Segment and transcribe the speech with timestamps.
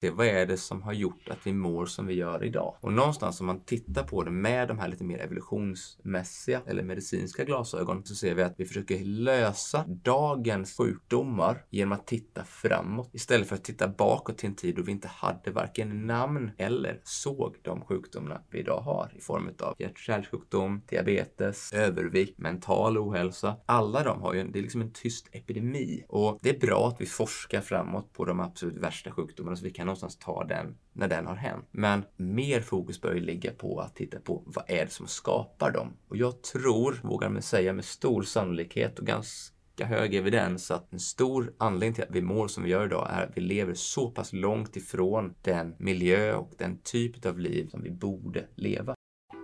[0.00, 2.76] det, vad är det som har gjort att vi mår som vi gör idag?
[2.80, 7.44] Och någonstans om man tittar på det med de här lite mer evolutionsmässiga eller medicinska
[7.44, 13.48] glasögon så ser vi att vi försöker lösa dagens sjukdomar genom att titta framåt istället
[13.48, 17.56] för att titta bakåt till en tid då vi inte hade varken namn eller såg
[17.62, 23.56] de sjukdomarna vi idag har i form av hjärt-kärlsjukdom, diabetes, övervikt, mental ohälsa.
[23.66, 26.88] Alla de har ju, en, det är liksom en tyst epidemi och det är bra
[26.88, 30.78] att vi forskar framåt på de absolut värsta sjukdomarna så vi kan någonstans ta den
[30.92, 31.68] när den har hänt.
[31.70, 35.70] Men mer fokus bör ju ligga på att titta på vad är det som skapar
[35.70, 35.96] dem?
[36.08, 41.00] Och jag tror, vågar man säga med stor sannolikhet och ganska hög evidens att en
[41.00, 44.10] stor anledning till att vi mår som vi gör idag är att vi lever så
[44.10, 48.94] pass långt ifrån den miljö och den typ av liv som vi borde leva.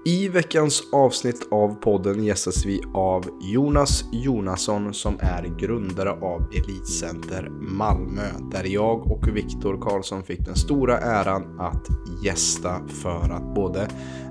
[0.07, 7.49] I veckans avsnitt av podden gästas vi av Jonas Jonasson som är grundare av Elitcenter
[7.61, 11.87] Malmö där jag och Viktor Karlsson fick den stora äran att
[12.25, 13.89] gästa för att både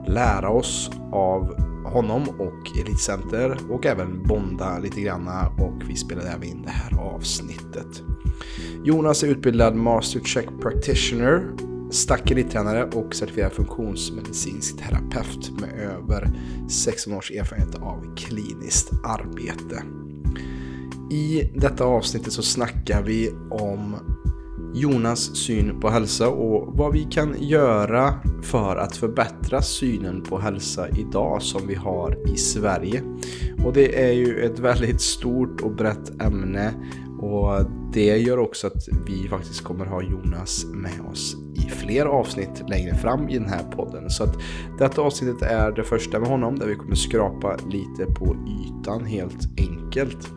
[0.07, 6.43] lära oss av honom och Elitcenter och även bonda lite granna och vi spelade även
[6.43, 8.03] in det här avsnittet.
[8.83, 11.47] Jonas är utbildad Master Check Practitioner
[11.95, 16.29] Stackeritränare och certifierad funktionsmedicinsk terapeut med över
[16.69, 19.83] 16 års erfarenhet av kliniskt arbete.
[21.11, 23.95] I detta avsnittet så snackar vi om
[24.73, 30.89] Jonas syn på hälsa och vad vi kan göra för att förbättra synen på hälsa
[30.89, 33.03] idag som vi har i Sverige.
[33.65, 36.73] Och det är ju ett väldigt stort och brett ämne
[37.19, 42.69] och det gör också att vi faktiskt kommer ha Jonas med oss i fler avsnitt
[42.69, 44.09] längre fram i den här podden.
[44.09, 44.37] Så att
[44.79, 49.59] detta avsnittet är det första med honom där vi kommer skrapa lite på ytan helt
[49.59, 50.29] enkelt.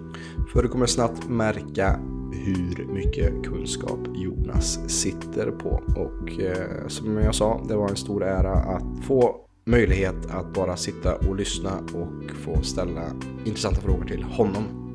[0.53, 2.01] För du kommer snabbt märka
[2.33, 5.83] hur mycket kunskap Jonas sitter på.
[5.97, 10.77] Och eh, som jag sa, det var en stor ära att få möjlighet att bara
[10.77, 13.03] sitta och lyssna och få ställa
[13.45, 14.88] intressanta frågor till honom.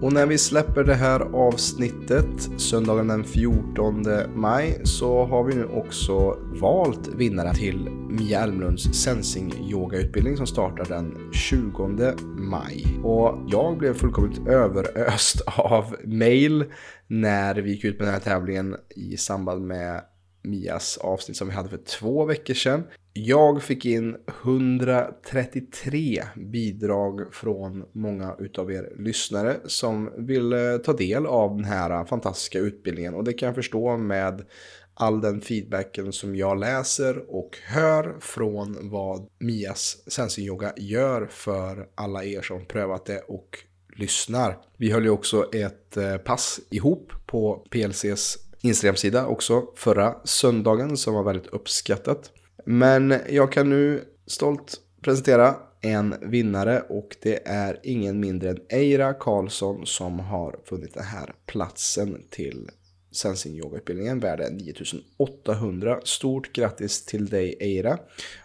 [0.00, 5.64] Och när vi släpper det här avsnittet söndagen den 14 maj så har vi nu
[5.64, 12.86] också valt vinnare till Mia Elmlunds sensing yogautbildning som startar den 20 maj.
[13.02, 16.64] Och jag blev fullkomligt överöst av mail
[17.06, 20.00] när vi gick ut med den här tävlingen i samband med
[20.42, 22.84] Mias avsnitt som vi hade för två veckor sedan.
[23.20, 31.56] Jag fick in 133 bidrag från många utav er lyssnare som ville ta del av
[31.56, 33.14] den här fantastiska utbildningen.
[33.14, 34.44] Och det kan jag förstå med
[34.94, 41.88] all den feedbacken som jag läser och hör från vad Mias sensing yoga gör för
[41.94, 43.58] alla er som prövat det och
[43.96, 44.58] lyssnar.
[44.76, 51.14] Vi höll ju också ett eh, pass ihop på PLCs Instagram-sida också förra söndagen som
[51.14, 52.32] var väldigt uppskattat.
[52.70, 59.14] Men jag kan nu stolt presentera en vinnare och det är ingen mindre än Eira
[59.14, 62.70] Karlsson som har funnit den här platsen till
[63.12, 66.00] Sensing Yoga-utbildningen värd 9800.
[66.04, 67.98] Stort grattis till dig Eira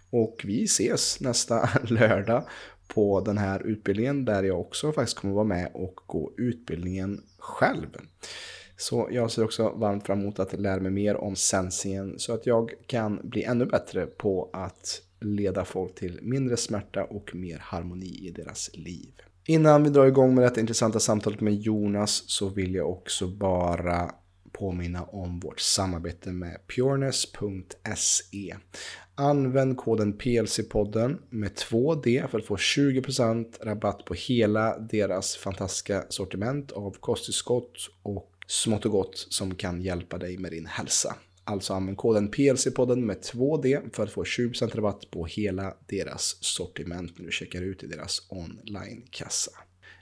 [0.09, 2.44] och vi ses nästa lördag
[2.88, 7.97] på den här utbildningen där jag också faktiskt kommer vara med och gå utbildningen själv.
[8.78, 12.45] Så jag ser också varmt fram emot att lära mig mer om sensingen så att
[12.45, 18.28] jag kan bli ännu bättre på att leda folk till mindre smärta och mer harmoni
[18.28, 19.11] i deras liv.
[19.47, 24.11] Innan vi drar igång med detta intressanta samtalet med Jonas så vill jag också bara
[24.51, 28.55] påminna om vårt samarbete med pureness.se.
[29.16, 36.72] Använd koden PLC-podden med 2D för att få 20% rabatt på hela deras fantastiska sortiment
[36.72, 41.15] av kosttillskott och smått och gott som kan hjälpa dig med din hälsa.
[41.43, 47.17] Alltså använd koden PLC-podden med 2D för att få 20% rabatt på hela deras sortiment
[47.17, 49.51] när du checkar ut i deras online-kassa.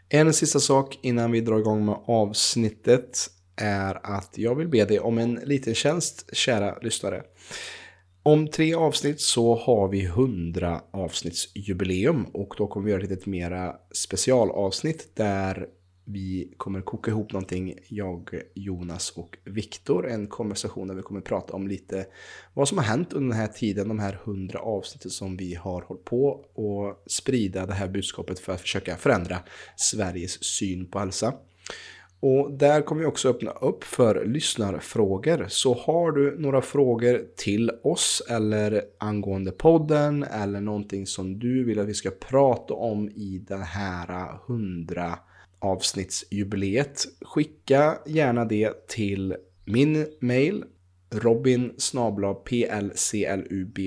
[0.10, 5.00] En sista sak innan vi drar igång med avsnittet är att jag vill be dig
[5.00, 7.24] om en liten tjänst, kära lyssnare.
[8.24, 13.30] Om tre avsnitt så har vi 100 avsnittsjubileum och då kommer vi göra ett lite
[13.30, 15.68] mera specialavsnitt där
[16.12, 20.10] vi kommer koka ihop någonting, jag, Jonas och Viktor.
[20.10, 22.06] En konversation där vi kommer prata om lite
[22.54, 25.82] vad som har hänt under den här tiden, de här hundra avsnitten som vi har
[25.82, 29.38] hållit på och sprida det här budskapet för att försöka förändra
[29.76, 31.34] Sveriges syn på hälsa.
[32.20, 35.46] Och där kommer vi också öppna upp för lyssnarfrågor.
[35.48, 41.80] Så har du några frågor till oss eller angående podden eller någonting som du vill
[41.80, 45.20] att vi ska prata om i den här hundra
[45.62, 47.06] avsnittsjubileet.
[47.22, 49.36] Skicka gärna det till
[49.66, 50.64] min mail
[51.14, 51.74] robin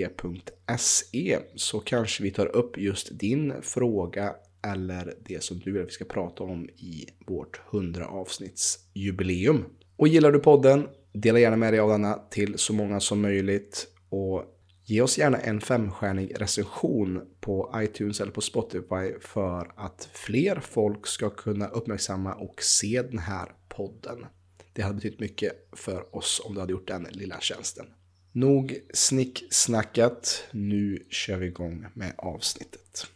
[0.08, 4.34] plclub.se så kanske vi tar upp just din fråga
[4.66, 9.64] eller det som du vill att vi ska prata om i vårt 100 avsnittsjubileum.
[9.96, 13.86] Och gillar du podden, dela gärna med dig av denna till så många som möjligt
[14.08, 14.44] och
[14.86, 21.06] ge oss gärna en femstjärnig recension på iTunes eller på Spotify för att fler folk
[21.06, 24.26] ska kunna uppmärksamma och se den här podden.
[24.72, 27.86] Det hade betytt mycket för oss om du hade gjort den lilla tjänsten.
[28.32, 33.06] Nog snicksnackat, nu kör vi igång med avsnittet.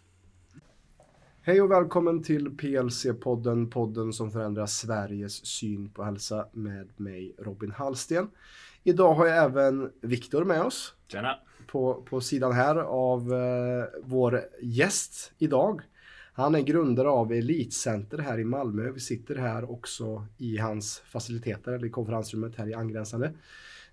[1.42, 7.70] Hej och välkommen till PLC-podden, podden som förändrar Sveriges syn på hälsa med mig Robin
[7.70, 8.30] Hallsten.
[8.84, 10.94] Idag har jag även Viktor med oss.
[11.06, 11.38] Tjena!
[11.72, 15.82] På, på sidan här av eh, vår gäst idag.
[16.32, 18.90] Han är grundare av Elitcenter här i Malmö.
[18.90, 23.32] Vi sitter här också i hans faciliteter, eller konferensrummet här i angränsande.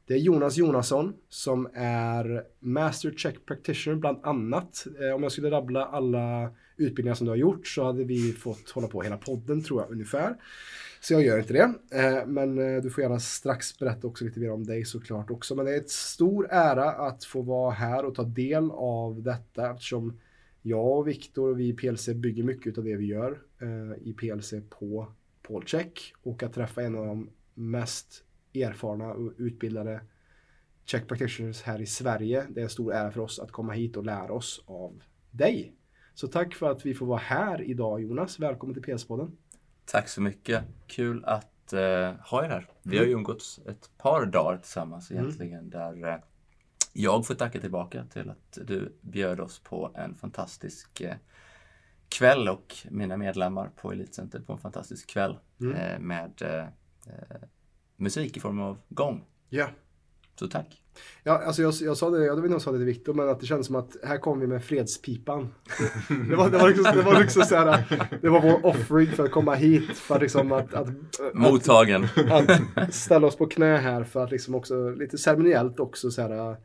[0.08, 4.88] Det är Jonas Jonasson som är Master Check Practitioner bland annat.
[5.00, 8.70] Eh, om jag skulle rabbla alla utbildningar som du har gjort så hade vi fått
[8.70, 10.36] hålla på hela podden tror jag ungefär.
[11.08, 11.74] Så jag gör inte det.
[11.92, 15.56] Eh, men eh, du får gärna strax berätta också lite mer om dig såklart också.
[15.56, 19.72] Men det är ett stor ära att få vara här och ta del av detta
[19.72, 20.20] eftersom
[20.62, 24.14] jag och Viktor och vi i PLC bygger mycket av det vi gör eh, i
[24.14, 25.08] PLC på
[25.42, 28.24] Polcheck och att träffa en av de mest
[28.54, 30.02] erfarna och utbildade
[30.86, 32.46] check practitioners här i Sverige.
[32.50, 35.76] Det är en stor ära för oss att komma hit och lära oss av dig.
[36.14, 38.40] Så tack för att vi får vara här idag Jonas.
[38.40, 39.32] Välkommen till PS-podden.
[39.86, 40.64] Tack så mycket.
[40.88, 41.80] Kul att uh,
[42.20, 42.68] ha er här.
[42.84, 45.24] Vi har ju umgåtts ett par dagar tillsammans mm.
[45.24, 45.70] egentligen mm.
[45.70, 46.16] där uh,
[46.94, 51.14] jag får tacka tillbaka till att du bjöd oss på en fantastisk uh,
[52.10, 56.08] kväll och mina medlemmar på Elitcenter på en fantastisk kväll mm.
[56.08, 56.68] med
[57.96, 59.26] musik i form av gång.
[59.50, 59.70] Ja.
[60.36, 60.82] Så tack.
[61.24, 63.14] Ja, alltså jag, jag sa det, jag vet inte om jag sa det till Viktor,
[63.14, 65.54] men att det kändes som att här kom vi med fredspipan.
[66.30, 67.84] det, var, det, var liksom, det var liksom så här,
[68.22, 70.88] det var vår offering för att komma hit, för liksom att, att,
[71.34, 72.04] Mottagen.
[72.32, 76.22] Att, att, ställa oss på knä här för att liksom också, lite ceremoniellt också så
[76.22, 76.58] här,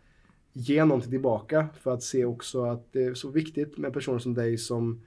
[0.53, 1.67] ge någonting tillbaka.
[1.83, 5.00] För att se också att det är så viktigt med personer som dig som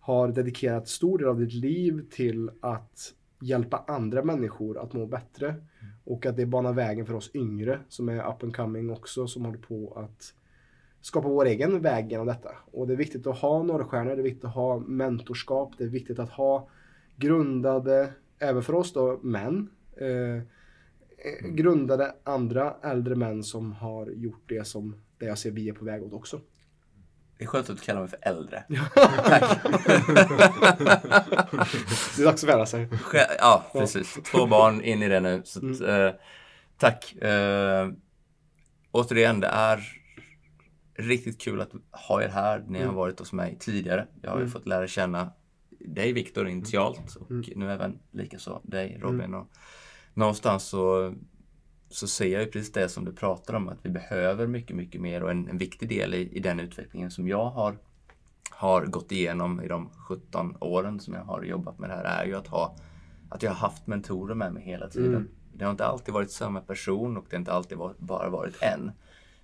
[0.00, 3.12] har dedikerat stor del av ditt liv till att
[3.44, 5.48] hjälpa andra människor att må bättre.
[5.48, 5.62] Mm.
[6.04, 9.44] Och att det banar vägen för oss yngre som är up and coming också som
[9.44, 10.34] håller på att
[11.00, 12.50] skapa vår egen väg genom detta.
[12.72, 15.88] Och det är viktigt att ha norrstjärnor, det är viktigt att ha mentorskap, det är
[15.88, 16.68] viktigt att ha
[17.16, 19.70] grundade, även för oss då, män.
[19.96, 20.42] Eh, eh
[21.48, 25.84] grundade andra äldre män som har gjort det som det jag ser vi är på
[25.84, 26.40] väg åt också.
[27.38, 28.64] Det är skönt att du kallar mig för äldre.
[29.24, 29.62] Tack.
[32.16, 32.88] det är dags att vänja sig.
[33.38, 34.18] Ja, precis.
[34.32, 35.42] Två barn in i det nu.
[35.44, 35.84] Så, mm.
[35.84, 36.14] eh,
[36.78, 37.14] tack.
[37.14, 37.88] Eh,
[38.90, 39.80] återigen, det är
[40.94, 42.64] riktigt kul att ha er här.
[42.68, 42.96] Ni har mm.
[42.96, 44.06] varit hos mig tidigare.
[44.22, 44.52] Jag har ju mm.
[44.52, 45.32] fått lära känna
[45.70, 47.44] dig Viktor initialt och mm.
[47.56, 49.20] nu även likaså dig Robin.
[49.20, 49.40] Mm.
[49.40, 49.46] Och
[50.14, 51.14] någonstans så
[51.88, 55.00] så ser jag ju precis det som du pratar om, att vi behöver mycket, mycket
[55.00, 57.78] mer och en, en viktig del i, i den utvecklingen som jag har,
[58.50, 62.26] har gått igenom i de 17 åren som jag har jobbat med det här är
[62.26, 62.76] ju att ha
[63.28, 65.14] att jag har haft mentorer med mig hela tiden.
[65.14, 65.28] Mm.
[65.52, 68.62] Det har inte alltid varit samma person och det har inte alltid var, bara varit
[68.62, 68.92] en.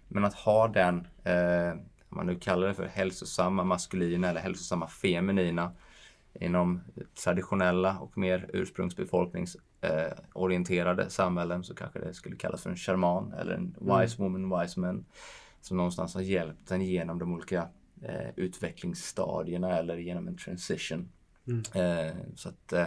[0.09, 1.73] Men att ha den, eh,
[2.09, 5.73] om man nu kallar det för hälsosamma maskulina eller hälsosamma feminina
[6.35, 6.81] inom
[7.25, 13.53] traditionella och mer ursprungsbefolkningsorienterade eh, samhällen så kanske det skulle kallas för en shaman eller
[13.53, 14.01] en mm.
[14.01, 15.05] wise woman, wise man
[15.61, 17.69] som någonstans har hjälpt den genom de olika
[18.03, 21.09] eh, utvecklingsstadierna eller genom en transition.
[21.47, 21.63] Mm.
[21.75, 22.87] Eh, så att eh,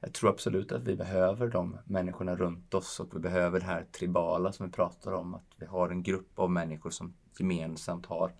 [0.00, 3.84] jag tror absolut att vi behöver de människorna runt oss och vi behöver det här
[3.84, 5.34] tribala som vi pratar om.
[5.34, 8.32] Att vi har en grupp av människor som gemensamt har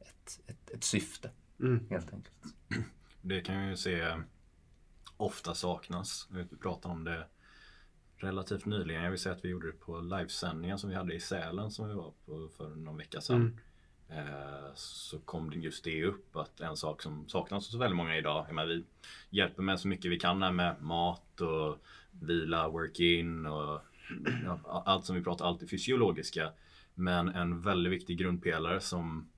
[0.00, 1.30] ett, ett, ett syfte.
[1.60, 1.86] Mm.
[1.90, 2.34] Helt enkelt.
[3.22, 4.06] Det kan jag ju se
[5.18, 6.28] ofta saknas.
[6.30, 7.26] Vi pratade om det
[8.16, 9.02] relativt nyligen.
[9.02, 11.88] Jag vill säga att vi gjorde det på livesändningen som vi hade i Sälen som
[11.88, 13.36] vi var på för någon vecka sedan.
[13.36, 13.58] Mm.
[14.10, 18.16] Eh, så kom det just det upp att en sak som saknas hos väldigt många
[18.16, 18.44] idag.
[18.48, 18.84] Jag menar, vi
[19.30, 21.78] hjälper med så mycket vi kan här med mat och
[22.10, 23.80] vila, work-in och
[24.44, 26.52] ja, allt som vi pratar, allt det fysiologiska.
[26.94, 29.28] Men en väldigt viktig grundpelare som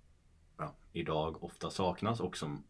[0.58, 2.64] ja, idag ofta saknas och som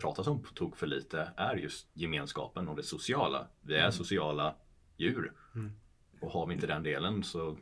[0.00, 3.46] pratas om på tok för lite är just gemenskapen och det sociala.
[3.60, 3.92] Vi är mm.
[3.92, 4.54] sociala
[4.96, 5.32] djur.
[5.54, 5.72] Mm.
[6.20, 7.56] Och har vi inte den delen så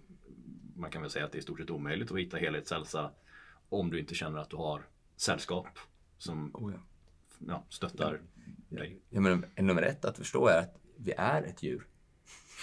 [0.76, 3.10] man kan väl säga att det är i stort sett omöjligt att hitta helhetshälsa
[3.68, 5.78] om du inte känner att du har sällskap
[6.18, 6.80] som oh ja.
[7.46, 8.20] Ja, stöttar
[8.68, 8.78] ja.
[8.78, 9.00] dig.
[9.10, 11.86] Ja, men nummer ett att förstå är att vi är ett djur.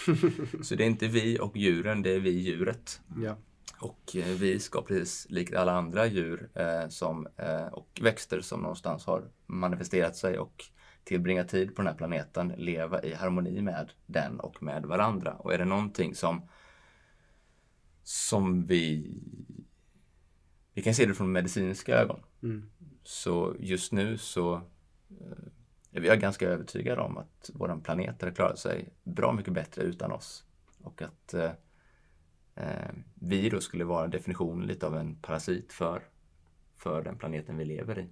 [0.62, 3.00] Så det är inte vi och djuren, det är vi djuret.
[3.16, 3.36] Ja.
[3.80, 8.60] Och eh, vi ska precis likt alla andra djur eh, som, eh, och växter som
[8.60, 10.64] någonstans har manifesterat sig och
[11.04, 15.32] tillbringat tid på den här planeten leva i harmoni med den och med varandra.
[15.32, 16.48] Och är det någonting som
[18.02, 19.14] som vi
[20.74, 22.20] vi kan se det från medicinska ögon.
[22.42, 22.70] Mm.
[23.02, 28.58] Så just nu så eh, är vi ganska övertygade om att vår planet hade klarat
[28.58, 30.44] sig bra mycket bättre utan oss.
[30.82, 31.50] Och att eh,
[33.14, 36.02] vi då skulle vara definitionen lite av en parasit för,
[36.76, 38.08] för den planeten vi lever i.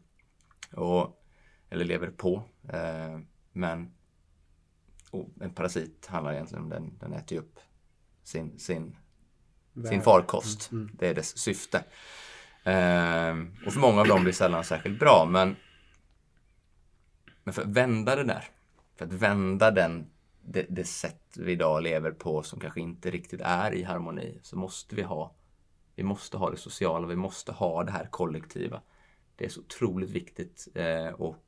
[0.77, 1.25] Och,
[1.71, 2.43] eller lever på.
[2.69, 3.19] Eh,
[3.53, 3.95] men
[5.41, 7.61] en parasit handlar egentligen om den, den äter upp
[8.23, 8.97] sin, sin,
[9.89, 10.73] sin farkost.
[10.73, 10.97] Mm, mm.
[10.99, 11.79] Det är dess syfte.
[12.65, 13.37] Eh,
[13.67, 15.57] och för många av dem blir sällan särskilt bra men,
[17.45, 18.45] men för att vända det där,
[18.97, 20.07] för att vända den
[20.47, 24.57] det, det sätt vi idag lever på som kanske inte riktigt är i harmoni så
[24.57, 25.35] måste vi ha
[25.97, 28.83] vi måste ha det sociala, vi måste ha det här kollektiva.
[29.37, 31.45] Det är så otroligt viktigt eh, och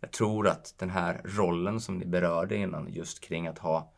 [0.00, 3.92] jag tror att den här rollen som ni berörde innan just kring att ha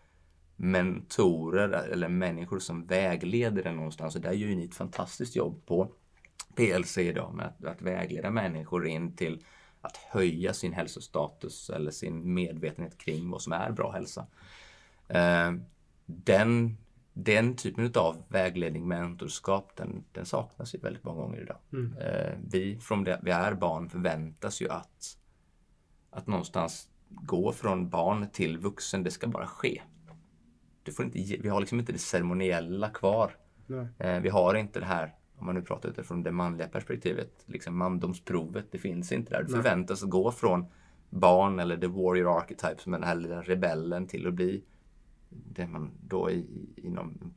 [0.57, 5.67] mentorer eller människor som vägleder en någonstans och där gör ju ni ett fantastiskt jobb
[5.67, 5.93] på
[6.55, 9.45] PLC idag med att, att vägleda människor in till
[9.87, 14.27] att höja sin hälsostatus eller sin medvetenhet kring vad som är bra hälsa.
[15.09, 15.53] Eh,
[16.07, 16.77] den,
[17.13, 21.59] den typen av vägledning, mentorskap, den, den saknas ju väldigt många gånger idag.
[21.73, 21.97] Mm.
[21.99, 25.19] Eh, vi, från det vi är barn, förväntas ju att,
[26.11, 29.83] att någonstans gå från barn till vuxen, det ska bara ske.
[30.83, 33.37] Du får inte, vi har liksom inte det ceremoniella kvar.
[33.99, 37.79] Eh, vi har inte det här om man nu pratar utifrån det manliga perspektivet, liksom
[37.79, 39.43] mandomsprovet, det finns inte där.
[39.43, 40.65] Du förväntas gå från
[41.11, 44.65] barn eller the warrior archetype som är den här lilla rebellen till att bli
[45.29, 47.35] det man då i, inom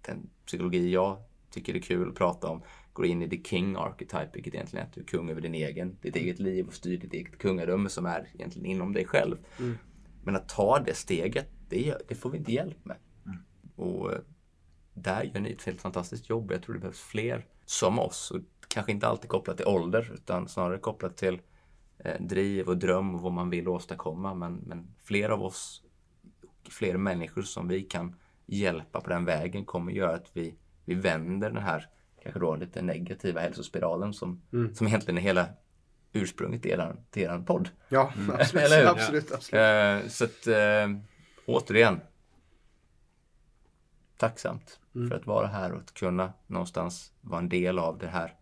[0.00, 4.30] den psykologi jag tycker är kul att prata om, går in i the king archetype,
[4.32, 6.98] vilket egentligen är att du är kung över din egen, ditt eget liv och styr
[6.98, 9.36] ditt eget kungadöme som är egentligen inom dig själv.
[9.58, 9.78] Mm.
[10.24, 12.96] Men att ta det steget, det, det, får vi inte hjälp med.
[13.26, 13.38] Mm.
[13.76, 14.10] Och
[14.94, 16.52] där gör ni ett helt fantastiskt jobb.
[16.52, 18.30] Jag tror det behövs fler som oss.
[18.30, 21.40] Och kanske inte alltid kopplat till ålder utan snarare kopplat till
[21.98, 24.34] eh, driv och dröm och vad man vill åstadkomma.
[24.34, 25.82] Men, men fler av oss,
[26.70, 28.14] fler människor som vi kan
[28.46, 31.88] hjälpa på den vägen kommer göra att vi, vi vänder den här
[32.22, 34.74] kanske då lite negativa hälsospiralen som, mm.
[34.74, 35.46] som egentligen är hela
[36.12, 37.68] ursprunget till er, till er podd.
[37.88, 38.30] Ja, mm.
[38.40, 38.86] absolut.
[38.86, 40.04] Absolut, absolut.
[40.04, 40.96] Eh, så att eh,
[41.46, 42.00] återigen,
[44.22, 45.08] tacksamt mm.
[45.08, 48.34] för att vara här och att kunna någonstans vara en del av det här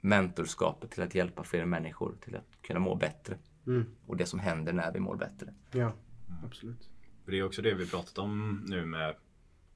[0.00, 3.38] mentorskapet till att hjälpa fler människor till att kunna må bättre.
[3.66, 3.86] Mm.
[4.06, 5.54] Och det som händer när vi mår bättre.
[5.70, 5.92] Ja,
[6.44, 6.90] absolut.
[7.26, 9.16] Det är också det vi pratat om nu med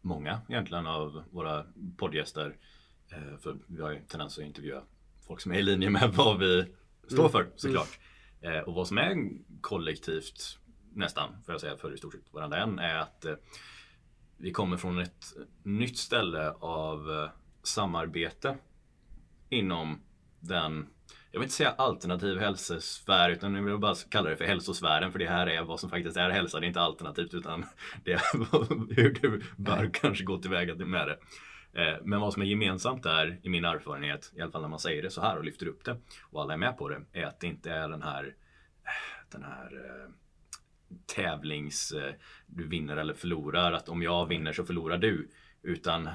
[0.01, 1.65] många egentligen av våra
[1.97, 2.57] poddgäster.
[3.13, 4.83] Eh, för vi har ju tendens att intervjua
[5.27, 6.67] folk som är i linje med vad vi
[7.09, 7.33] står mm.
[7.33, 7.99] för såklart.
[8.41, 8.65] Mm.
[8.65, 10.59] Och vad som är kollektivt
[10.93, 13.35] nästan, får jag säga, för i stort sett varenda en är att eh,
[14.37, 15.25] vi kommer från ett
[15.63, 17.31] nytt ställe av eh,
[17.63, 18.57] samarbete
[19.49, 20.01] inom
[20.41, 20.87] den,
[21.31, 25.19] jag vill inte säga alternativ hälsosfär utan jag vill bara kalla det för hälsosfären för
[25.19, 26.61] det här är vad som faktiskt är hälsa.
[26.61, 27.65] Det är inte alternativt utan
[28.05, 31.19] det är hur du bör kanske gå tillväga med det.
[31.83, 34.79] Eh, men vad som är gemensamt där i min erfarenhet, i alla fall när man
[34.79, 35.97] säger det så här och lyfter upp det
[36.31, 38.35] och alla är med på det, är att det inte är den här,
[39.33, 39.71] den här
[41.07, 42.15] tävlings, eh,
[42.47, 45.29] du vinner eller förlorar, att om jag vinner så förlorar du.
[45.63, 46.09] Utan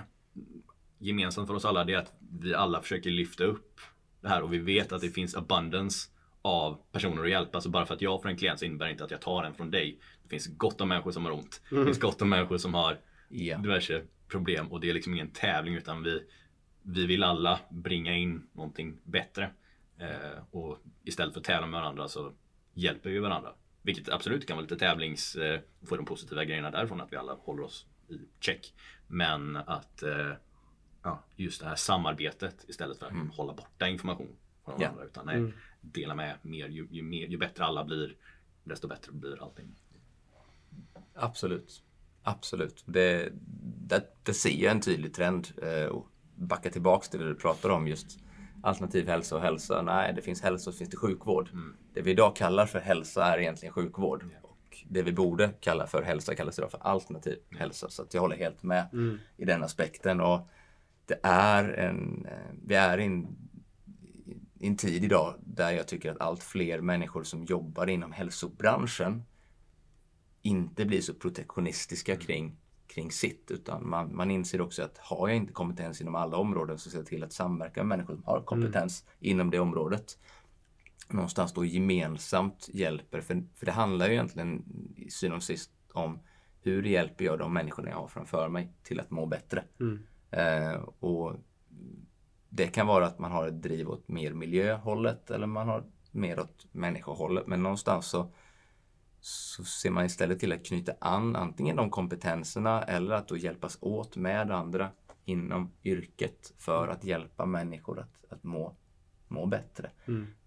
[0.99, 3.79] gemensamt för oss alla är att vi alla försöker lyfta upp
[4.21, 6.09] det här och vi vet att det finns abundance
[6.41, 7.61] av personer att hjälpa.
[7.61, 9.43] Så bara för att jag får en klient så innebär det inte att jag tar
[9.43, 9.99] den från dig.
[10.23, 11.61] Det finns gott om människor som har ont.
[11.69, 12.97] Det finns gott om människor som har
[13.29, 13.61] yeah.
[13.61, 16.23] diverse problem och det är liksom ingen tävling utan vi,
[16.81, 19.49] vi vill alla bringa in någonting bättre.
[19.97, 22.31] Eh, och istället för att tävla med varandra så
[22.73, 23.53] hjälper vi varandra.
[23.81, 25.35] Vilket absolut kan vara lite tävlings...
[25.35, 28.73] Eh, få de positiva grejerna därifrån att vi alla håller oss i check.
[29.07, 30.33] Men att eh,
[31.03, 33.29] ja, just det här samarbetet istället för att mm.
[33.29, 34.35] hålla borta information
[34.65, 34.91] från yeah.
[34.91, 35.05] andra.
[35.05, 35.53] Utan nej, mm.
[35.81, 36.67] dela med mer.
[36.67, 37.27] Ju, ju, mer.
[37.27, 38.15] ju bättre alla blir,
[38.63, 39.75] desto bättre blir allting.
[41.13, 41.83] Absolut.
[42.23, 42.83] Absolut.
[42.85, 43.29] Det,
[43.87, 45.47] det, det ser jag en tydlig trend.
[45.61, 48.19] Eh, och backa tillbaks till det du pratar om just
[48.63, 49.81] alternativ hälsa och hälsa.
[49.81, 51.49] Nej, det finns hälsa och så finns det sjukvård.
[51.53, 51.75] Mm.
[51.93, 54.23] Det vi idag kallar för hälsa är egentligen sjukvård.
[54.23, 54.43] Yeah.
[54.43, 57.59] Och det vi borde kalla för hälsa kallas idag för alternativ mm.
[57.59, 57.89] hälsa.
[57.89, 59.19] Så jag håller helt med mm.
[59.37, 60.21] i den aspekten.
[60.21, 60.49] Och
[61.05, 63.27] det är en, eh, vi är i en,
[64.59, 69.23] en tid idag där jag tycker att allt fler människor som jobbar inom hälsobranschen
[70.41, 72.57] inte bli så protektionistiska kring,
[72.93, 73.51] kring sitt.
[73.51, 76.97] Utan man, man inser också att har jag inte kompetens inom alla områden så ser
[76.97, 80.17] jag till att samverka med människor som har kompetens inom det området.
[81.09, 83.21] Någonstans då gemensamt hjälper.
[83.21, 84.63] För, för det handlar ju egentligen
[84.95, 86.19] i syvende och sist om
[86.61, 89.63] hur hjälper jag de människorna jag har framför mig till att må bättre.
[90.31, 91.35] Eh, och
[92.49, 96.39] det kan vara att man har ett driv åt mer miljöhållet eller man har mer
[96.39, 97.47] åt människohållet.
[97.47, 98.33] Men någonstans så,
[99.21, 103.77] så ser man istället till att knyta an antingen de kompetenserna eller att då hjälpas
[103.81, 104.91] åt med andra
[105.25, 108.75] inom yrket för att hjälpa människor att, att må,
[109.27, 109.91] må bättre.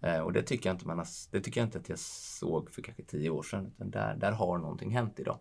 [0.01, 2.71] Eh, och det tycker, jag inte man har, det tycker jag inte att jag såg
[2.71, 3.71] för kanske tio år sedan.
[3.75, 5.37] Utan där, där har någonting hänt idag.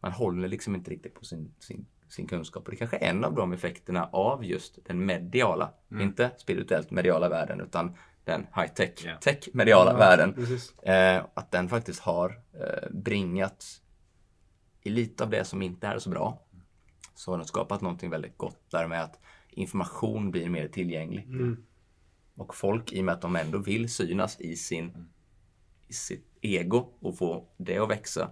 [0.00, 2.64] Man håller liksom inte riktigt på sin, sin, sin kunskap.
[2.64, 7.28] Och det kanske är en av de effekterna av just den mediala, inte spirituellt mediala
[7.28, 9.16] världen utan den high-tech, Ja.
[9.20, 10.32] tech-mediala världen.
[10.34, 10.78] Precis.
[10.78, 13.64] Eh, att den faktiskt har eh, bringat
[14.82, 16.40] i lite av det som inte är så bra.
[17.14, 19.18] Så har den skapat någonting väldigt gott där med att
[19.50, 21.28] information blir mer tillgänglig.
[22.36, 25.08] Och folk, i och med att de ändå vill synas i, sin,
[25.88, 28.30] i sitt ego och få det att växa,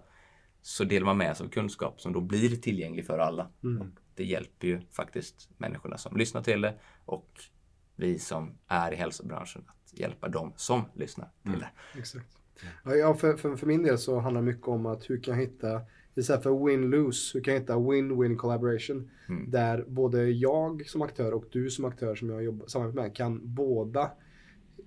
[0.62, 3.50] så delar man med sig av kunskap som då blir tillgänglig för alla.
[3.80, 7.30] Och det hjälper ju faktiskt människorna som lyssnar till det och
[7.96, 11.70] vi som är i hälsobranschen att hjälpa dem som lyssnar till det.
[11.99, 12.38] Exakt.
[12.84, 15.40] Ja, för, för, för min del så handlar det mycket om att hur kan jag
[15.40, 15.80] hitta,
[16.14, 19.11] istället för win-lose, hur kan jag hitta win-win collaboration?
[19.46, 23.40] Där både jag som aktör och du som aktör som jag jobbar samarbetar med kan
[23.42, 24.11] båda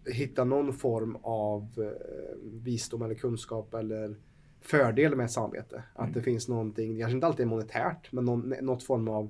[0.05, 4.15] hitta någon form av eh, visdom eller kunskap eller
[4.61, 5.83] fördel med ett samarbete.
[5.93, 9.29] Att det finns någonting, kanske inte alltid är monetärt, men någon, något form av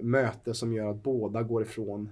[0.00, 2.10] möte som gör att båda går ifrån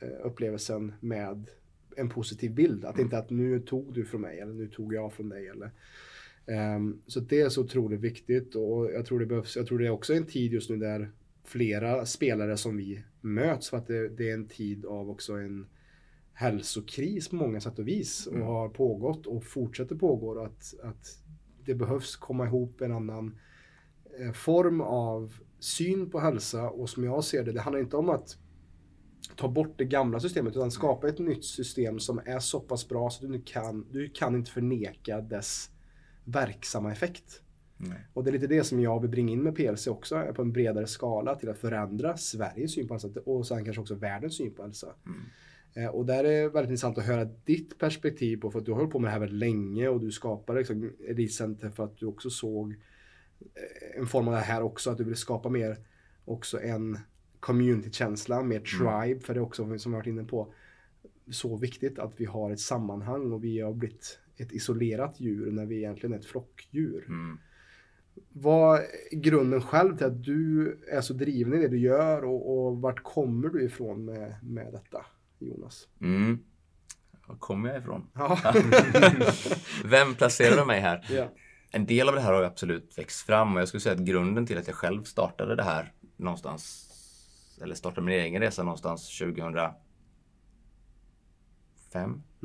[0.00, 1.50] eh, upplevelsen med
[1.98, 2.84] en positiv bild.
[2.84, 5.48] Att inte att nu tog du från mig eller nu tog jag från dig.
[5.48, 5.70] Eller,
[6.48, 9.56] Ehm, så det är så otroligt viktigt och jag tror det behövs.
[9.56, 11.10] Jag tror det är också en tid just nu där
[11.44, 15.66] flera spelare som vi möts för att det, det är en tid av också en
[16.32, 21.18] hälsokris på många sätt och vis och har pågått och fortsätter pågå att, att
[21.64, 23.38] det behövs komma ihop en annan
[24.18, 28.08] eh, form av syn på hälsa och som jag ser det, det handlar inte om
[28.08, 28.38] att
[29.38, 33.10] ta bort det gamla systemet utan skapa ett nytt system som är så pass bra
[33.10, 35.70] så att du kan, du kan inte förneka dess
[36.24, 37.42] verksamma effekt.
[37.76, 38.06] Nej.
[38.12, 40.52] Och det är lite det som jag vill bringa in med PLC också, på en
[40.52, 44.54] bredare skala till att förändra Sveriges syn på hälsa och sen kanske också världens syn
[44.54, 44.94] på hälsa.
[45.74, 48.70] Eh, Och där är det väldigt intressant att höra ditt perspektiv på, för att du
[48.70, 51.84] har hållit på med det här väldigt länge och du skapade liksom Elite Center för
[51.84, 55.48] att du också såg eh, en form av det här också, att du vill skapa
[55.48, 55.76] mer
[56.24, 56.98] också en
[57.40, 60.54] community-känsla, mer tribe, för det är också som vi varit inne på,
[61.30, 65.66] så viktigt att vi har ett sammanhang och vi har blivit ett isolerat djur när
[65.66, 67.04] vi egentligen är ett flockdjur.
[67.08, 67.38] Mm.
[68.32, 72.66] Vad är grunden själv till att du är så driven i det du gör och,
[72.66, 75.06] och vart kommer du ifrån med, med detta,
[75.38, 75.88] Jonas?
[76.00, 76.38] Mm.
[77.26, 78.06] Var kommer jag ifrån?
[78.14, 78.38] Ja.
[79.84, 81.06] Vem placerade mig här?
[81.10, 81.32] ja.
[81.70, 84.46] En del av det här har absolut växt fram och jag skulle säga att grunden
[84.46, 86.87] till att jag själv startade det här någonstans,
[87.62, 89.72] eller startade min egen resa någonstans 2005,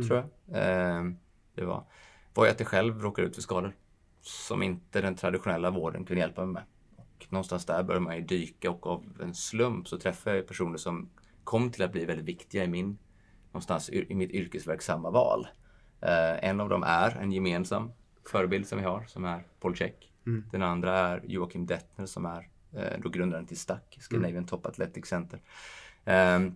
[0.07, 0.25] tror jag.
[0.57, 1.03] Eh,
[1.55, 1.83] det var,
[2.33, 3.75] var ju att jag själv råkade ut för skador
[4.21, 6.63] som inte den traditionella vården kunde hjälpa mig med.
[6.97, 10.77] Och någonstans där började man ju dyka och av en slump så träffade jag personer
[10.77, 11.09] som
[11.43, 12.97] kom till att bli väldigt viktiga i min,
[13.47, 15.47] någonstans i mitt yrkesverksamma val.
[16.01, 17.91] Eh, en av dem är en gemensam
[18.31, 20.09] förebild som vi har, som är Paul Check.
[20.51, 22.49] Den andra är Joakim Dettner som är
[23.01, 25.41] då grundaren till STAC, Scandinavian Top Athletic Center.
[26.05, 26.55] Ehm,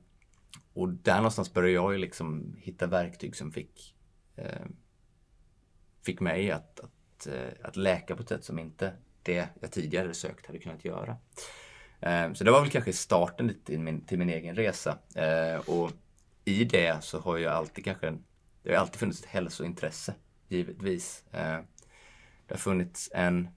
[0.74, 3.96] och där någonstans började jag ju liksom hitta verktyg som fick,
[4.36, 4.66] eh,
[6.06, 10.14] fick mig att, att, eh, att läka på ett sätt som inte det jag tidigare
[10.14, 11.18] sökt hade kunnat göra.
[12.00, 14.98] Eh, så det var väl kanske starten lite till min, till min egen resa.
[15.16, 15.92] Eh, och
[16.46, 18.18] i det så har jag alltid kanske,
[18.64, 20.16] det har alltid funnits ett hälsointresse,
[20.48, 21.24] givetvis.
[21.32, 21.60] Eh,
[22.48, 23.48] det har funnits en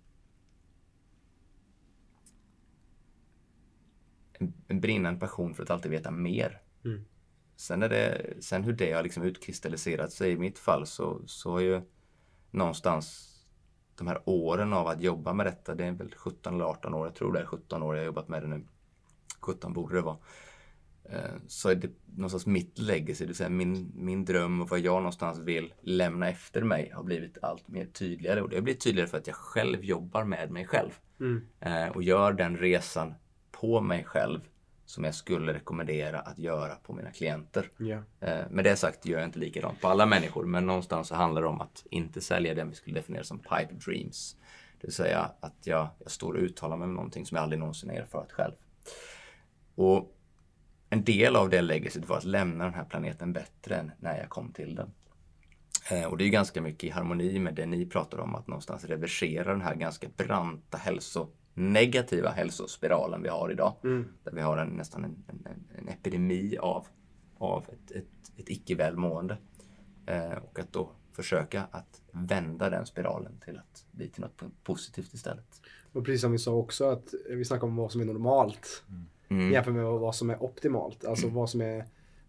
[4.41, 6.61] en, en brinnande passion för att alltid veta mer.
[7.57, 11.51] Sen, är det, sen hur det har liksom utkristalliserat sig i mitt fall så, så
[11.51, 11.81] har ju
[12.51, 13.27] någonstans
[13.95, 17.07] de här åren av att jobba med detta, det är väl 17 eller 18 år,
[17.07, 18.65] jag tror det är 17 år jag har jobbat med det nu.
[19.41, 20.17] 17 borde det vara.
[21.05, 24.81] Eh, Så är det någonstans mitt legacy, det vill säga min, min dröm och vad
[24.81, 28.43] jag någonstans vill lämna efter mig har blivit allt mer tydligare.
[28.43, 30.91] Och det har blivit tydligare för att jag själv jobbar med mig själv.
[31.61, 33.15] Eh, Och gör den resan
[33.61, 34.41] på mig själv
[34.85, 37.71] som jag skulle rekommendera att göra på mina klienter.
[38.21, 41.43] Eh, Med det sagt gör jag inte likadant på alla människor, men någonstans så handlar
[41.43, 44.37] det om att inte sälja det vi skulle definiera som pipe dreams.
[44.81, 47.59] Det vill säga att jag, jag står och uttalar mig om någonting som jag aldrig
[47.61, 48.53] någonsin har erfarit själv.
[49.75, 50.17] Och
[50.91, 54.29] en del av det legacyt var att lämna den här planeten bättre än när jag
[54.29, 54.93] kom till den.
[55.91, 58.85] Eh, och det är ganska mycket i harmoni med det ni pratar om, att någonstans
[58.85, 63.75] reversera den här ganska branta hälso negativa hälsospiralen vi har idag.
[63.85, 64.09] Mm.
[64.25, 66.87] Där vi har en, nästan en, en, en epidemi av,
[67.39, 69.39] av ett, ett, ett icke-välmående.
[70.07, 75.15] Eh, och att då försöka att vända den spiralen till att bli till något positivt
[75.15, 75.63] istället.
[75.93, 78.85] Och precis som vi sa också att vi snackar om vad som är normalt.
[79.29, 79.53] Mm.
[79.53, 81.05] Jämfört med vad som är optimalt.
[81.05, 81.85] Alltså vad som är,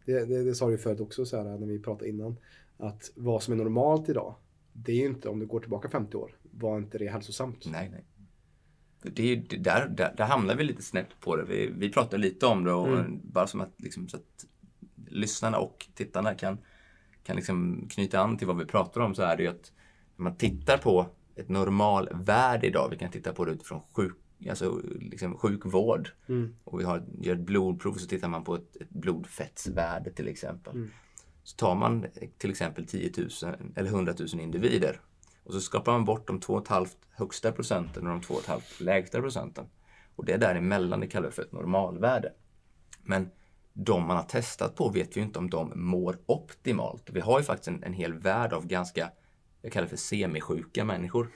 [0.06, 2.38] det, det, det sa du förut också så här, när vi pratade innan.
[2.78, 4.36] Att vad som är normalt idag,
[4.74, 7.66] det är ju inte om du går tillbaka 50 år, var inte det hälsosamt?
[7.66, 8.06] Nej, nej.
[9.04, 11.44] Det är, ju- det- där, där, där hamnar vi lite snett på det.
[11.44, 13.20] Vi, vi pratar lite om det och Mm.
[13.24, 14.46] bara som att, liksom, så att
[15.08, 16.58] lyssnarna och tittarna kan,
[17.24, 19.72] kan liksom knyta an till vad vi pratar om så är det ju att
[20.16, 24.16] när man tittar på ett normalvärde idag, vi kan titta på det utifrån sjuk,
[24.50, 26.56] alltså, liksom sjukvård Mm.
[26.64, 30.76] och vi har, gör ett blodprov så tittar man på ett, ett blodfettsvärde till exempel.
[30.76, 30.90] Mm.
[31.44, 32.06] Så tar man
[32.38, 33.30] till exempel 10 000
[33.76, 35.00] eller 100 000 individer
[35.44, 39.66] och så skapar man bort de 2,5 högsta procenten och de 2,5 lägsta procenten.
[40.16, 42.34] Och det däremellan det kallar vi för ett normalvärde.
[43.04, 43.30] Men
[43.74, 47.10] de man har testat på vet vi ju inte om de mår optimalt.
[47.10, 49.12] Vi har ju faktiskt en, en hel värld av ganska,
[49.62, 51.28] jag kallar det för semisjuka människor.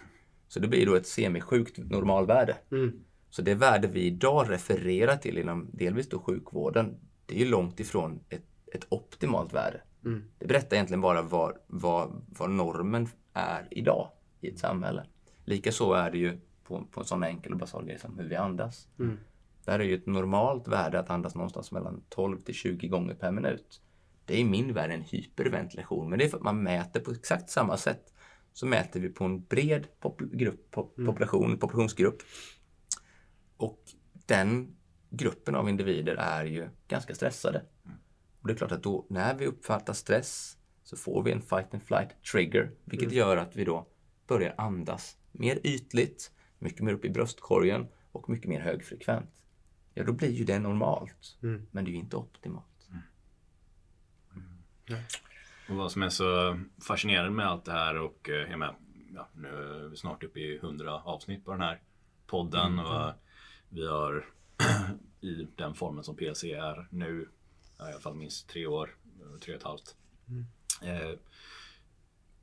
[0.48, 2.58] Så det blir då ett semisjukt normalvärde.
[2.72, 3.04] Mm.
[3.30, 7.80] Så det värde vi idag refererar till inom delvis då sjukvården, det är ju långt
[7.80, 9.82] ifrån ett, ett optimalt värde.
[10.06, 10.24] Mm.
[10.40, 15.06] Det berättar egentligen bara vad, vad, vad normen är idag i ett samhälle.
[15.46, 18.36] Likaså är det ju på, på en sån enkel och basal grej som hur vi
[18.36, 18.88] andas.
[19.00, 19.18] Mm.
[19.66, 23.32] Där är ju ett normalt värde att andas någonstans mellan 12 till 20 gånger per
[23.32, 23.82] minut.
[24.26, 27.12] Det är i min värld en hyperventilation, men det är för att man mäter på
[27.12, 28.14] exakt samma sätt.
[28.54, 32.22] Så mäter vi på en bred pop- grupp, pop, population, populationsgrupp.
[33.58, 33.80] Och
[34.26, 34.76] den
[35.10, 37.62] gruppen av individer är ju ganska stressade.
[38.46, 41.74] Och det är klart att då när vi uppfattar stress så får vi en fight
[41.74, 43.88] and flight trigger, vilket gör att vi då
[44.28, 49.30] börjar andas mer ytligt, mycket mer upp i bröstkorgen och mycket mer högfrekvent.
[49.94, 51.38] Ja, då blir ju det normalt.
[51.44, 51.68] Mm.
[51.72, 52.90] Men det är ju inte optimalt.
[55.70, 58.76] Och vad som är så fascinerande med allt det här och eh, jag med,
[59.16, 61.82] ja, nu är vi snart uppe i 100 avsnitt på den här
[62.28, 63.14] podden och eh,
[63.70, 64.26] vi har
[65.22, 67.30] i den formen som PLC är nu,
[67.80, 69.96] i alla fall minst tre år, eh, tre och ett halvt.
[70.82, 71.20] Eh,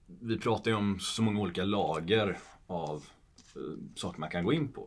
[0.06, 3.04] vi pratar ju om så många olika lager av
[3.56, 4.80] eh, saker man kan gå in på.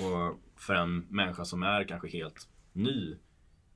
[0.00, 3.16] Och för en människa som är kanske helt ny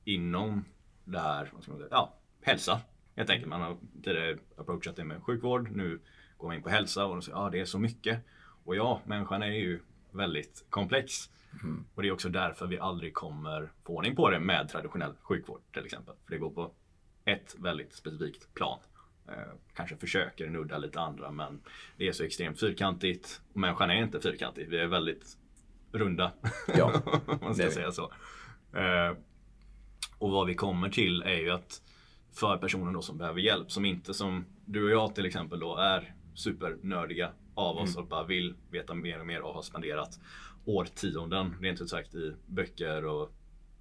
[0.04, 0.64] inom
[1.04, 2.80] det här, vad ska man säga, ja, hälsa.
[3.16, 3.48] Helt enkelt.
[3.48, 5.70] Man har tidigare approachat det med sjukvård.
[5.70, 6.00] Nu
[6.36, 8.20] går man in på hälsa och de säger ja ah, det är så mycket.
[8.64, 11.30] Och ja, människan är ju väldigt komplex.
[11.94, 15.60] Och det är också därför vi aldrig kommer få ordning på det med traditionell sjukvård
[15.72, 16.14] till exempel.
[16.24, 16.72] För det går på
[17.24, 18.78] ett väldigt specifikt plan.
[19.28, 21.60] Eh, kanske försöker nudda lite andra men
[21.96, 23.40] det är så extremt fyrkantigt.
[23.52, 24.68] Och människan är inte fyrkantig.
[24.68, 25.38] Vi är väldigt
[25.92, 26.32] runda.
[26.76, 27.02] Ja,
[27.40, 28.12] man ska säga så.
[28.72, 29.16] Eh,
[30.18, 31.82] och vad vi kommer till är ju att
[32.32, 35.76] för personer då som behöver hjälp, som inte som du och jag till exempel då
[35.76, 40.20] är supernördiga av oss och bara vill veta mer och mer och har spenderat
[40.64, 43.32] årtionden, rent ut sagt, i böcker och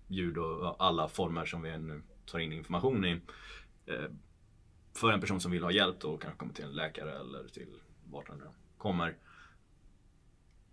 [0.08, 3.22] ljud och alla former som vi nu tar in information i.
[3.86, 4.06] Eh,
[4.94, 7.68] För en person som vill ha hjälp då kanske kommer till en läkare eller till
[8.12, 8.42] vart den
[8.78, 9.18] kommer.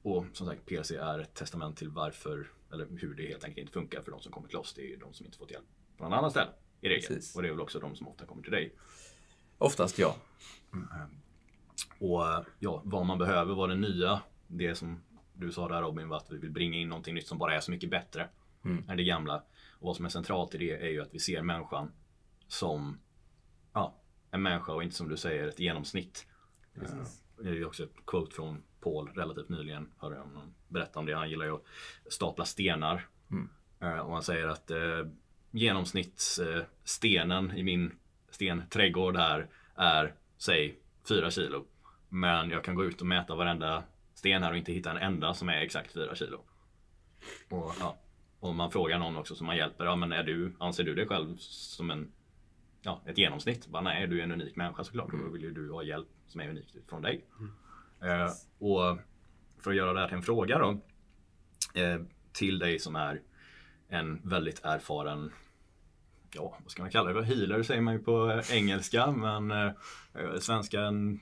[0.03, 3.73] Och som sagt, PLC är ett testament till varför, eller hur det helt enkelt inte
[3.73, 4.75] funkar för de som kommit loss.
[4.75, 5.65] Det är ju de som inte fått hjälp
[5.97, 7.09] på någon annan ställe i regel.
[7.09, 7.37] Precis.
[7.37, 8.75] Och det är väl också de som ofta kommer till dig.
[9.59, 10.17] Oftast ja.
[11.99, 15.03] Och eh, ja, vad man behöver, vad det nya, det som
[15.35, 17.71] du sa där Robin, att vi vill bringa in någonting nytt som bara är så
[17.71, 18.29] mycket bättre
[18.89, 19.37] än det gamla.
[19.79, 21.93] Och vad som är centralt i det är ju att vi ser människan
[22.49, 22.99] som
[23.73, 23.95] ja,
[24.31, 26.27] en människa och inte som du säger ett genomsnitt.
[26.75, 26.83] Eh,
[27.43, 29.91] Det är ju också ett quote från Paul relativt nyligen.
[29.99, 31.15] Hörde jag honom berätta om det.
[31.17, 31.63] Han gillar ju att
[32.09, 33.07] stapla stenar.
[33.81, 35.07] Eh, Och han säger att eh,
[35.51, 37.93] genomsnittsstenen i min
[38.31, 41.67] stenträdgård här är, säg, 4 kilo.
[42.09, 43.83] Men jag kan gå ut och mäta varenda
[44.25, 46.45] sten här och inte hitta en enda som är exakt 4 kilo.
[47.51, 47.99] Och ja,
[48.41, 51.07] om man frågar någon också som man hjälper, ja men är du, anser du dig
[51.07, 52.13] själv som en,
[52.83, 53.67] ja, ett genomsnitt?
[53.67, 56.09] Bara, nej, du är en unik människa såklart och då vill ju du ha hjälp
[56.27, 57.25] som är unikt från dig.
[58.03, 58.99] Eh, och
[59.59, 60.71] för att göra det här till en fråga då,
[61.81, 62.01] eh,
[62.33, 63.23] till dig som är
[63.89, 65.33] en väldigt erfaren
[66.35, 67.25] ja, vad ska man kalla det?
[67.25, 69.73] Healer säger man ju på engelska, men eh,
[70.41, 71.21] svenska en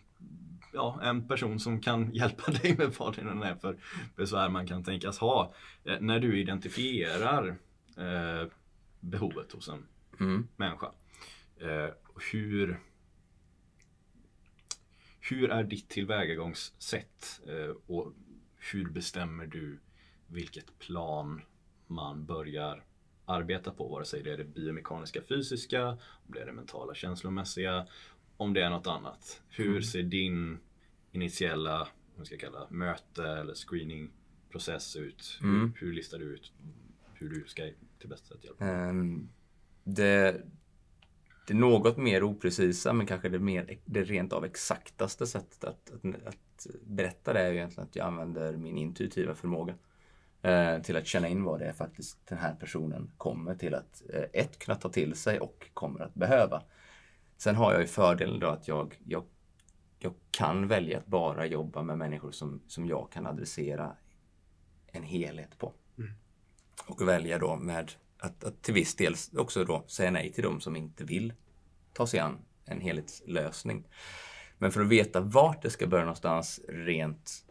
[0.72, 3.76] ja, en person som kan hjälpa dig med vad det än är för
[4.16, 5.54] besvär man kan tänkas ha.
[5.84, 7.48] Eh, när du identifierar
[7.96, 8.48] eh,
[9.00, 9.86] behovet hos en
[10.20, 10.48] Mm.
[10.56, 10.92] människa.
[11.60, 11.94] Eh,
[12.32, 12.80] hur,
[15.20, 18.12] hur är ditt tillvägagångssätt eh, och
[18.72, 19.80] hur bestämmer du
[20.26, 21.42] vilket plan
[21.86, 22.84] man börjar
[23.24, 23.88] arbeta på?
[23.88, 27.86] Vare sig det är det biomekaniska, fysiska, om det är det mentala, känslomässiga,
[28.42, 29.42] om det är något annat.
[29.48, 30.58] Hur ser din
[31.12, 35.38] initiella vad ska kalla, möte eller screeningprocess ut?
[35.40, 35.72] Hur, Mm.
[35.76, 36.52] hur listar du ut
[37.14, 37.62] hur du ska
[37.98, 38.64] till bästa sätt hjälpa?
[38.64, 39.28] Ehm,
[39.84, 40.40] det,
[41.46, 46.26] det något mer oprecisa men kanske det, mer, det rent av exaktaste sättet att, att,
[46.26, 49.74] att berätta det är ju egentligen att jag använder min intuitiva förmåga
[50.42, 54.02] eh, till att känna in vad det är faktiskt den här personen kommer till att
[54.14, 56.62] eh, ett kunna ta till sig och kommer att behöva.
[57.42, 59.24] Sen har jag ju fördelen då att jag, jag,
[59.98, 63.96] jag kan välja att bara jobba med människor som, som jag kan adressera
[64.86, 65.72] en helhet på.
[66.86, 70.60] Och välja då med att, att till viss del också då säga nej till de
[70.60, 71.32] som inte vill
[71.92, 73.88] ta sig an en helhetslösning.
[74.58, 77.44] Men för att veta vart det ska börja någonstans rent,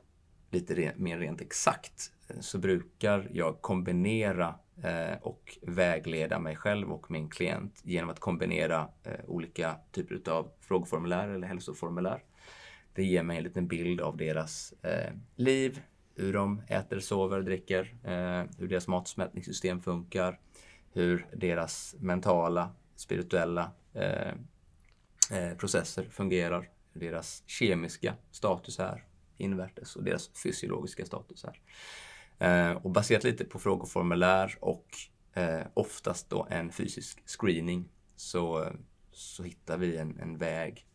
[0.52, 6.92] lite re, mer rent exakt eh, så brukar jag kombinera Eh, och vägleda mig själv
[6.92, 12.24] och min klient genom att kombinera eh, olika typer av frågeformulär eller hälsoformulär.
[12.94, 15.82] Det ger mig en liten bild av deras eh, liv,
[16.16, 17.96] hur de äter, sover, dricker,
[18.58, 20.40] hur deras matsmältningssystem funkar,
[20.94, 23.72] hur deras mentala, spirituella
[25.58, 29.04] processer fungerar, hur deras kemiska status är
[29.38, 31.60] invärtes och deras fysiologiska status är.
[32.42, 34.86] Eh, och baserat lite på frågeformulär och
[35.34, 38.68] eh, oftast då en fysisk screening så,
[39.12, 40.88] så hittar vi en, en väg,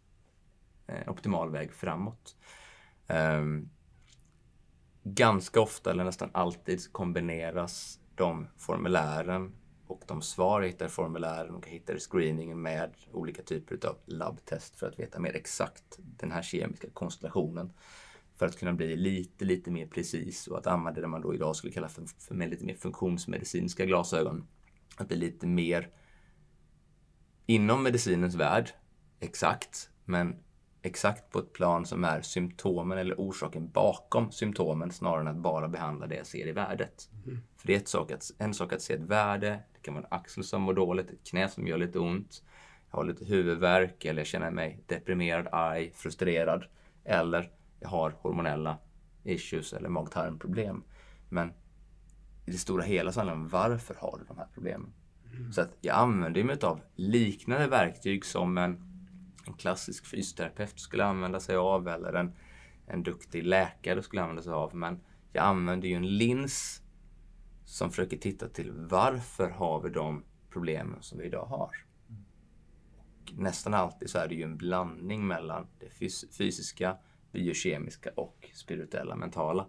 [0.87, 2.37] en optimal väg framåt.
[3.07, 3.69] Ehm,
[5.03, 9.55] ganska ofta eller nästan alltid kombineras de formulären
[9.87, 13.89] och de svar jag hittar i formulären och jag hittar i screeningen med olika typer
[13.89, 17.73] av labbtest för att veta mer exakt den här kemiska konstellationen.
[18.37, 21.57] För att kunna bli lite, lite mer precis och att använda det man då idag
[21.57, 24.47] skulle kalla för, för med lite mer funktionsmedicinska glasögon.
[24.97, 25.91] Att bli lite mer
[27.47, 28.71] inom medicinens värld,
[29.21, 30.37] exakt, men
[30.83, 35.69] exakt på ett plan som är symptomen eller orsaken bakom symptomen snarare än att bara
[35.69, 37.09] behandla det jag ser i värdet.
[37.57, 40.05] För det är ett sak att, en sak att se ett värde, det kan vara
[40.05, 42.43] en axel som mår dåligt, ett knä som gör lite ont,
[42.91, 46.65] jag har lite huvudvärk eller jag känner mig deprimerad, arg, frustrerad
[47.05, 47.51] eller
[47.85, 48.79] har hormonella
[49.25, 50.85] issues eller mag-tarmproblem.
[51.29, 51.49] Men
[52.47, 54.93] i det stora hela så handlar det om varför har du de här problemen?
[55.53, 58.83] Så att jag använder mig av liknande verktyg som en,
[59.47, 62.33] en klassisk fysioterapeut skulle använda sig av eller en,
[62.87, 64.75] en duktig läkare skulle använda sig av.
[64.75, 65.01] Men
[65.33, 66.83] jag använder ju en lins
[67.65, 71.71] som försöker titta till varför har vi de problemen som vi idag har.
[73.27, 76.97] Och nästan alltid så är det ju en blandning mellan det fys- fysiska,
[77.33, 79.67] biokemiska och spirituella, mentala.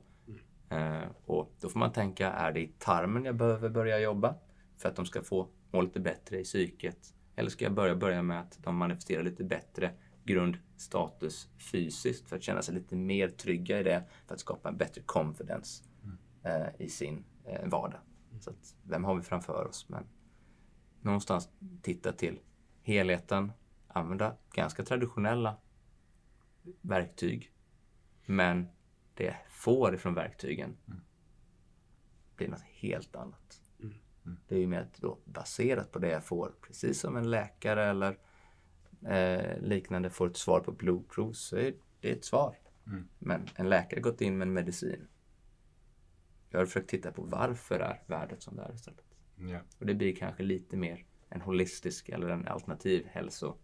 [0.70, 4.36] Eh, och då får man tänka, är det i tarmen jag behöver börja jobba
[4.78, 7.14] för att de ska få må lite bättre i psyket?
[7.36, 9.92] Eller ska jag börja, börja med att de manifesterar lite bättre
[10.24, 14.78] grundstatus fysiskt för att känna sig lite mer trygga i det för att skapa en
[14.78, 15.84] bättre confidence
[16.44, 18.00] eh, i sin eh, vardag.
[18.40, 19.90] Så att, vem har vi framför oss?
[19.90, 20.04] Men
[21.02, 21.50] någonstans
[21.82, 22.40] titta till
[22.82, 23.52] helheten,
[23.88, 25.58] använda ganska traditionella
[26.82, 27.52] verktyg.
[28.26, 28.68] Men
[29.14, 30.78] det jag får ifrån verktygen
[32.36, 33.62] blir något helt annat.
[34.48, 37.90] Det är ju mer att då baserat på det jag får, precis som en läkare
[37.90, 38.18] eller
[39.06, 42.58] eh, liknande får ett svar på blodprov så är det ett svar.
[43.20, 45.08] Men en läkare gått in med en medicin.
[46.50, 49.06] Jag har försökt titta på varför är värdet som det är istället.
[49.36, 49.60] Ja.
[49.80, 53.58] Och det blir kanske lite mer en holistisk eller en alternativ hälso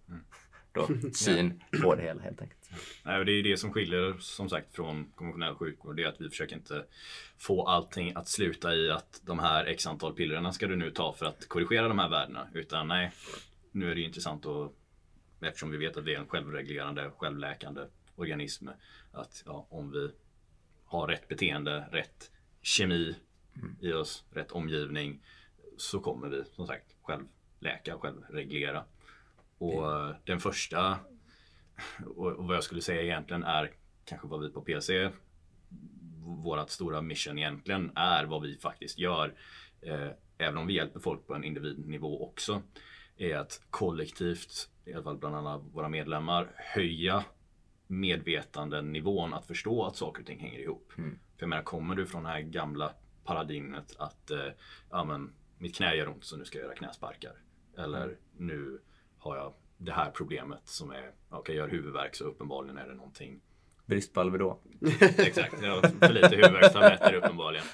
[0.74, 2.70] då, syn på det hela helt enkelt.
[3.04, 5.96] Nej, och det är ju det som skiljer som sagt från konventionell sjukvård.
[5.96, 6.86] Det är att vi försöker inte
[7.38, 11.14] få allting att sluta i att de här x antal pillerna ska du nu ta
[11.14, 12.48] för att korrigera de här värdena.
[12.54, 13.12] Utan nej,
[13.72, 14.72] nu är det ju intressant att
[15.42, 17.82] eftersom vi vet att det är en självreglerande, självläkande
[18.16, 18.68] organism.
[19.12, 20.12] Att ja, om vi
[20.86, 22.32] har rätt beteende, rätt
[22.62, 23.16] kemi
[23.82, 25.24] i oss, rätt omgivning
[25.78, 28.86] så kommer vi som sagt självläka, självreglera.
[29.58, 31.00] Och eh, den första
[32.16, 33.72] och, och vad jag skulle säga egentligen är
[34.06, 35.10] kanske vad vi på PC
[36.44, 39.34] vårat stora mission egentligen är vad vi faktiskt gör.
[39.82, 42.62] Eh, även om vi hjälper folk på en individnivå också.
[43.18, 47.24] Är att kollektivt, i alla fall bland alla våra medlemmar, höja
[47.88, 50.92] medvetandenivån att förstå att saker och ting hänger ihop.
[50.98, 51.10] Mm.
[51.12, 54.48] För jag menar, kommer du från det här gamla paradigmet att eh,
[54.90, 57.34] ja, men, mitt knä gör ont så nu ska jag göra knäsparkar.
[57.78, 58.18] Eller Mm.
[58.38, 58.82] nu
[59.24, 62.88] har jag det här problemet som är, okej okay, jag har huvudvärk så uppenbarligen är
[62.88, 63.42] det någonting
[63.86, 64.58] Brist på Alvedon.
[65.18, 67.66] Exakt, jag har för lite huvudvärkstabletter uppenbarligen.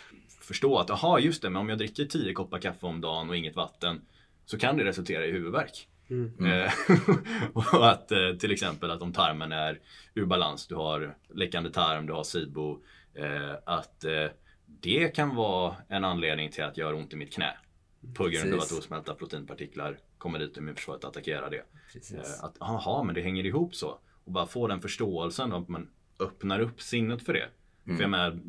[0.42, 3.38] Förstå att, jaha just det, men om jag dricker 10 koppar kaffe om dagen och
[3.38, 4.02] inget vatten
[4.46, 5.88] så kan det resultera i huvudvärk.
[6.10, 6.74] Eh,
[7.54, 9.80] och att eh, till exempel att om tarmen är
[10.14, 12.80] ur balans, du har läckande tarm, du har SIBO,
[13.14, 14.06] eh, att
[14.66, 17.58] det kan vara en anledning till att jag har ont i mitt knä.
[18.14, 21.63] På grund av att osmälta proteinpartiklar kommer dit och immunförsvaret attackerar det.
[21.93, 22.13] Precis.
[22.39, 23.99] Eh, Att aha, men det hänger ihop så.
[24.23, 27.49] Och bara få den förståelsen att man öppnar upp sinnet för det.
[27.86, 28.39] För jag menar,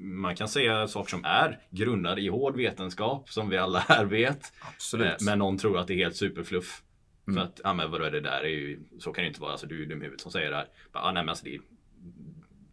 [0.00, 4.52] man kan säga saker som är grundade i hård vetenskap som vi alla här vet.
[4.60, 5.06] Absolut.
[5.06, 6.82] Eh, Men någon tror att det är helt superfluff.
[7.34, 8.40] För att, ja men vadå är det där?
[8.40, 9.52] är ju, så kan det inte vara.
[9.52, 10.68] Alltså du är ju dum huvudet som säger det här.
[10.92, 11.58] Bara, ah, nej men alltså det,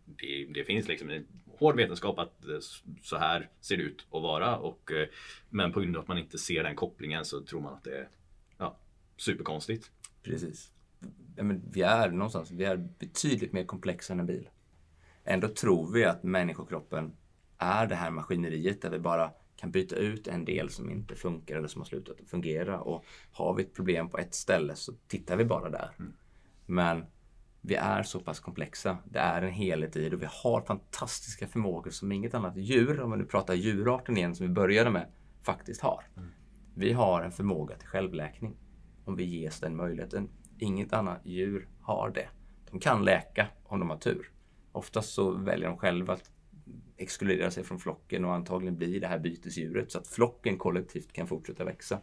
[0.05, 1.25] det, det finns liksom en
[1.60, 2.58] hård vetenskap att eh,
[3.03, 4.58] så här ser det ut att vara.
[4.58, 4.91] Och,
[5.49, 7.97] men på grund av att man inte ser den kopplingen så tror man att det
[7.97, 8.08] är
[9.17, 9.91] superkonstigt.
[10.23, 10.71] Precis.
[11.36, 14.49] Ja, men vi är någonstans, vi är betydligt mer komplexa än en bil.
[15.23, 17.15] Ändå tror vi att människokroppen
[17.58, 21.56] är det här maskineriet där vi bara kan byta ut en del som inte funkar
[21.56, 22.80] eller som har slutat fungera.
[22.80, 25.91] Och har vi ett problem på ett ställe så tittar vi bara där.
[26.65, 27.06] Men
[27.62, 28.97] vi är så pass komplexa.
[29.06, 33.01] Det är en helhet i det och vi har fantastiska förmågor som inget annat djur,
[33.01, 36.04] om vi nu pratar djurarten igen som vi började med, faktiskt har.
[36.75, 38.56] Vi har en förmåga till självläkning
[39.06, 40.30] om vi ges den möjligheten.
[40.58, 42.28] Inget annat djur har det.
[42.72, 44.32] De kan läka om de har tur.
[44.72, 46.32] Oftast så väljer de själva att
[46.98, 51.28] exkludera sig från flocken och antagligen bli det här bytesdjuret så att flocken kollektivt kan
[51.28, 52.00] fortsätta växa.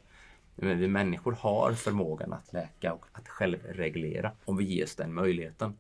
[0.54, 5.74] Men vi människor har förmågan att läka och att självreglera om vi ges den möjligheten.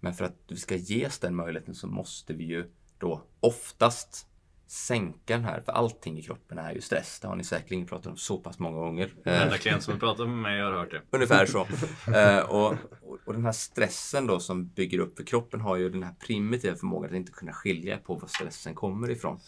[0.00, 4.27] Men för att vi ska ges den möjligheten så måste vi ju då oftast
[4.68, 7.20] sänka den här, för allting i kroppen är ju stress.
[7.20, 9.12] Det har ni säkerligen pratat om så pass många gånger.
[9.24, 11.02] Eh, Varenda klient som har pratat med mig har hört det.
[11.10, 11.66] Ungefär så.
[12.14, 15.90] Eh, och, och, och den här stressen då som bygger upp för kroppen har ju
[15.90, 19.40] den här primitiva förmågan att inte kunna skilja på var stressen kommer ifrån.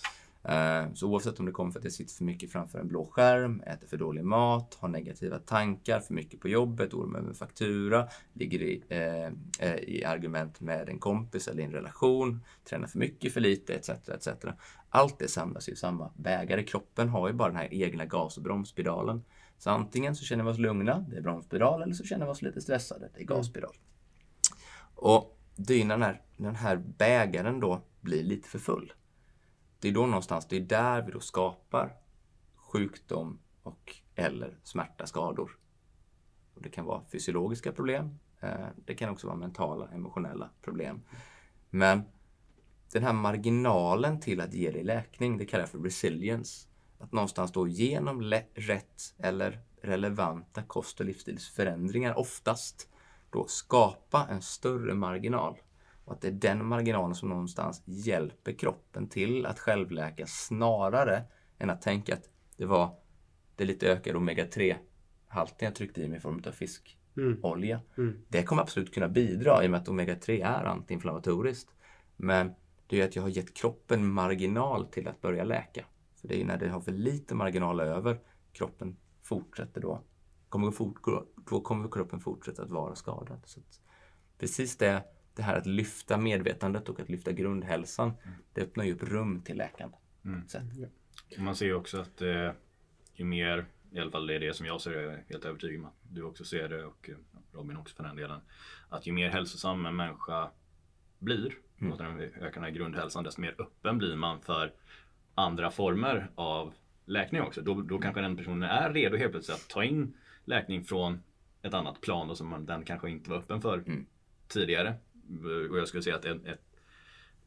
[0.42, 3.06] Eh, så oavsett om det kommer för att jag sitter för mycket framför en blå
[3.06, 7.34] skärm, äter för dålig mat, har negativa tankar, för mycket på jobbet, oroar mig över
[7.34, 12.86] faktura, ligger i, eh, eh, i argument med en kompis eller i en relation, tränar
[12.86, 13.88] för mycket, för lite etc.
[13.88, 14.28] etc.
[14.90, 16.62] Allt det samlas i samma bägare.
[16.62, 19.24] Kroppen har ju bara den här egna gas och bromsspiralen.
[19.58, 22.42] Så antingen så känner vi oss lugna, det är bromsspiral, eller så känner vi oss
[22.42, 23.76] lite stressade, det är gasspiral.
[24.94, 28.92] Och det är när den här, när den här bägaren då blir lite för full.
[29.78, 31.96] Det är då någonstans, det är där vi då skapar
[32.56, 35.58] sjukdom och eller smärta, skador.
[36.54, 38.18] Och det kan vara fysiologiska problem.
[38.40, 41.00] eh, Det kan också vara mentala, emotionella problem.
[41.70, 42.02] Men
[42.92, 46.68] den här marginalen till att ge dig läkning, det kallar jag för resilience.
[46.98, 48.22] Att någonstans då genom
[48.54, 52.88] rätt eller relevanta kost och livsstilsförändringar oftast
[53.30, 55.56] då skapa en större marginal.
[56.04, 61.22] Och att det är den marginalen som någonstans hjälper kroppen till att självläka snarare
[61.58, 62.94] än att tänka att det var
[63.56, 64.76] det lite ökade omega-3
[65.28, 67.80] halten jag tryckte i mig i form av fiskolja.
[68.28, 71.70] Det kommer absolut kunna bidra i och med att omega-3 är antiinflammatoriskt.
[72.16, 72.54] Men
[72.90, 75.84] det är att jag har gett kroppen marginal till att börja läka.
[76.20, 78.20] För det är ju när det har för lite marginal över,
[78.52, 80.02] kroppen fortsätter då.
[80.48, 80.96] Kommer fort,
[81.50, 83.40] då kommer kroppen fortsätta att vara skadad.
[83.44, 83.80] Så att
[84.38, 88.12] precis det, det här att lyfta medvetandet och att lyfta grundhälsan,
[88.52, 89.96] det öppnar ju upp rum till läkande.
[91.36, 92.50] Och Man ser ju också att eh,
[93.14, 95.80] ju mer, i alla fall det är det som jag ser jag är helt övertygad
[95.80, 97.16] om att du också ser det och eh,
[97.52, 98.40] Robin också för den delen.
[98.88, 100.50] Att ju mer hälsosam en människa
[101.18, 104.72] blir, och när vi ökar den här grundhälsan, desto mer öppen blir man för
[105.34, 107.60] andra former av läkning också.
[107.62, 111.22] Då, då kanske den personen är redo helt plötsligt att ta in läkning från
[111.62, 113.84] ett annat plan då, som man, den kanske inte var öppen för
[114.48, 114.94] tidigare.
[115.70, 116.70] Och jag skulle säga att ett, ett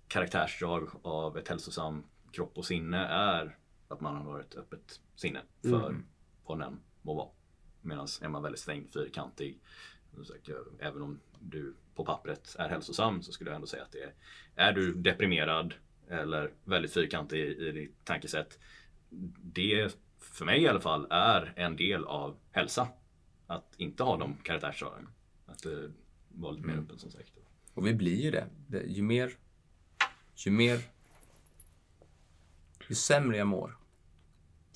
[0.08, 3.58] karaktärsdrag av ett hälsosam kropp och sinne är
[3.88, 5.96] att man har ett öppet sinne för
[6.46, 7.29] vad den må vara.
[7.81, 9.60] Medan är man väldigt stängd, fyrkantig,
[10.79, 14.13] även om du på pappret är hälsosam så skulle jag ändå säga att det är,
[14.55, 15.73] är du deprimerad
[16.09, 18.59] eller väldigt fyrkantig i, i ditt tankesätt.
[19.41, 22.87] Det, för mig i alla fall, är en del av hälsa.
[23.47, 25.09] Att inte ha de karaktärsdragen.
[25.45, 25.71] Att eh,
[26.27, 27.33] vara lite mer öppen som sagt.
[27.73, 28.47] Och vi blir ju det.
[28.67, 29.31] det ju mer,
[30.35, 30.79] ju mer,
[32.89, 33.77] ju sämre jag mår,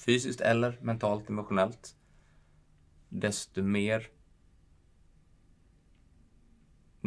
[0.06, 1.96] fysiskt eller mentalt, emotionellt,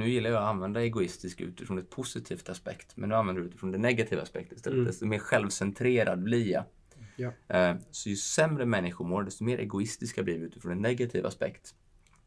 [0.01, 3.73] nu gillar jag att använda egoistisk utifrån ett positivt aspekt, men nu använder du utifrån
[3.73, 4.75] det negativa aspektet istället.
[4.75, 4.87] Mm.
[4.87, 6.65] Desto mer självcentrerad blir jag.
[7.17, 7.33] Ja.
[7.49, 11.75] Eh, Så ju sämre människor mår, desto mer egoistiska blir vi utifrån en negativ aspekt.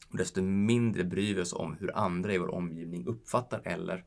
[0.10, 4.04] Och desto mindre bryr vi oss om hur andra i vår omgivning uppfattar eller,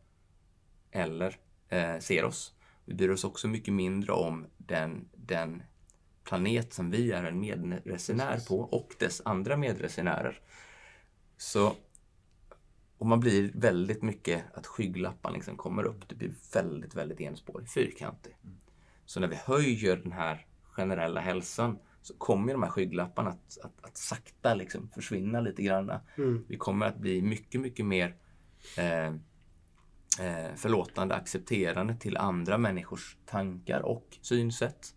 [0.91, 1.37] eller
[1.69, 2.55] eh, ser oss.
[2.85, 5.63] Vi bryr oss också mycket mindre om den, den
[6.25, 10.41] planet som vi är en medresenär på och dess andra medresenärer.
[11.37, 11.77] Så
[12.99, 16.09] och man blir väldigt mycket att skygglappan liksom kommer upp.
[16.09, 18.37] Det blir väldigt, väldigt enspårig, fyrkantig.
[19.05, 23.85] Så när vi höjer den här generella hälsan så kommer de här skygglapparna att, att,
[23.85, 25.93] att sakta liksom försvinna lite grann.
[26.17, 26.45] Mm.
[26.49, 28.17] Vi kommer att bli mycket, mycket mer
[28.79, 29.07] eh,
[30.27, 34.95] eh, förlåtande, accepterande till andra människors tankar och synsätt.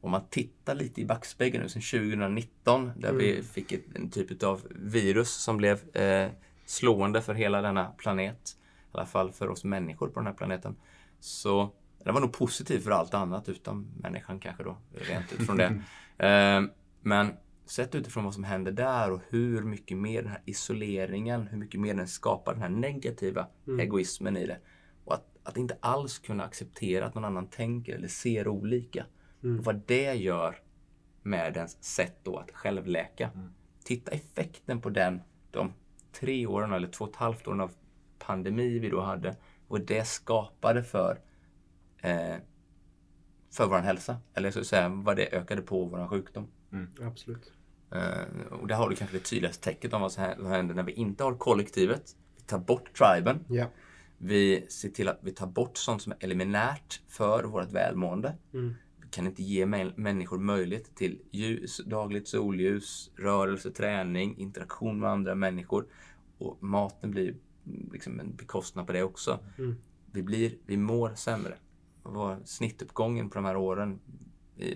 [0.00, 4.42] Om man tittar lite i backspegeln nu sen 2019 där vi fick ett, en typ
[4.42, 6.30] av virus som blev eh,
[6.66, 8.56] slående för hela denna planet.
[8.58, 10.76] I alla fall för oss människor på den här planeten.
[11.20, 11.72] Så
[12.04, 15.82] det var nog positivt för allt annat utom människan kanske då, rent utifrån det.
[16.18, 16.62] Eh,
[17.00, 17.32] men
[17.66, 21.80] sett utifrån vad som händer där och hur mycket mer den här isoleringen, hur mycket
[21.80, 23.46] mer den skapar den här negativa
[23.78, 24.58] egoismen i det.
[25.04, 29.06] Och att, att inte alls kunna acceptera att någon annan tänker eller ser olika.
[29.40, 30.58] Och vad det gör
[31.22, 33.30] med ens sätt då att självläka.
[33.84, 35.72] Titta effekten på den, de
[36.20, 37.72] tre åren eller två och ett halvt åren av
[38.18, 39.36] pandemi vi då hade.
[39.68, 41.20] Vad det skapade för
[41.98, 42.36] eh,
[43.50, 44.16] för vår hälsa.
[44.34, 46.48] Eller så att säga vad det ökade på vår sjukdom.
[47.00, 47.52] Absolut.
[47.92, 50.92] Eh, och där har du kanske det tydligaste tecknet om vad som händer när vi
[50.92, 52.16] inte har kollektivet.
[52.36, 53.44] Vi tar bort triben.
[53.48, 53.66] Ja.
[54.18, 58.34] Vi ser till att vi tar bort sånt som är eliminärt för vårt välmående.
[58.52, 58.74] Mm.
[59.10, 65.34] Kan inte ge mä- människor möjlighet till ljus, dagligt solljus, rörelse, träning, interaktion med andra
[65.34, 65.86] människor.
[66.38, 67.36] Och maten blir
[67.66, 69.38] mm, liksom en bekostnad på det också.
[69.58, 69.76] Mm.
[70.12, 71.54] Vi, blir, vi mår sämre.
[72.02, 74.00] Var snittuppgången på de här åren?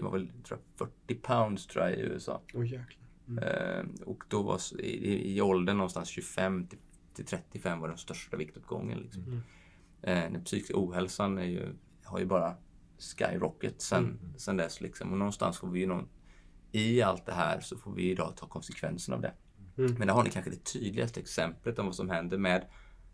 [0.01, 2.43] Var väl, tror jag, 40 pounds tror jag i USA.
[2.55, 3.01] Åh jäklar.
[3.39, 6.78] Eh, och då var i, i åldern någonstans 25 till,
[7.14, 8.99] till 35 var den största viktuppgången.
[8.99, 9.22] Liksom.
[9.22, 9.41] Mm.
[10.03, 11.74] Eh, den psykiska ohälsan är ju,
[12.05, 12.55] har ju bara
[13.01, 14.80] skyrocket sen, sen dess.
[14.80, 15.12] Liksom.
[15.12, 16.09] Och någonstans får vi ju någon,
[16.72, 19.34] i allt det här så får vi idag ta konsekvenserna av det.
[19.78, 19.94] Mm.
[19.94, 22.66] Men där har ni kanske det tydligaste exemplet om vad som händer med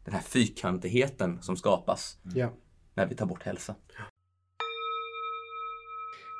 [0.04, 2.50] den här fyrkantigheten som skapas Ja.
[2.94, 3.74] när vi tar bort hälsa.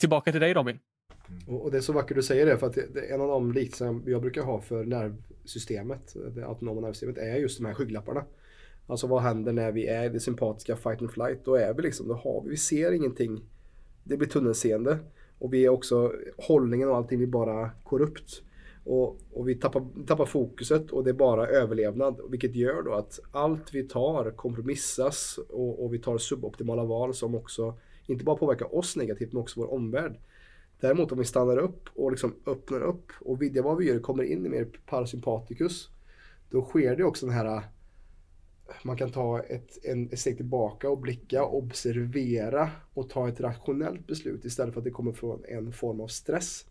[0.00, 0.78] Tillbaka till dig Robin.
[1.46, 3.52] Och, det är så vackert du säger det för att det, det, en av de
[3.52, 8.24] liknelser jag brukar ha för nervsystemet, det autonoma nervsystemet, är just de här skygglapparna.
[8.86, 11.44] Alltså vad händer när vi är i det sympatiska fight and flight?
[11.44, 13.44] Då är vi liksom, då har vi, vi ser ingenting.
[14.04, 14.98] Det blir tunnelseende.
[15.38, 18.42] Och vi är också, hållningen och allting blir bara korrupt.
[18.84, 22.20] Och, och vi tappar, tappar fokuset och det är bara överlevnad.
[22.30, 27.34] Vilket gör då att allt vi tar kompromissas och, och vi tar suboptimala val som
[27.34, 30.18] också inte bara påverkar oss negativt men också vår omvärld.
[30.80, 34.22] Däremot om vi stannar upp och liksom öppnar upp och vidgar vad vi gör, kommer
[34.22, 35.88] in i mer parasympaticus.
[36.50, 37.62] Då sker det också den här,
[38.84, 44.06] man kan ta ett, en, ett steg tillbaka och blicka, observera och ta ett rationellt
[44.06, 46.66] beslut istället för att det kommer från en form av stress.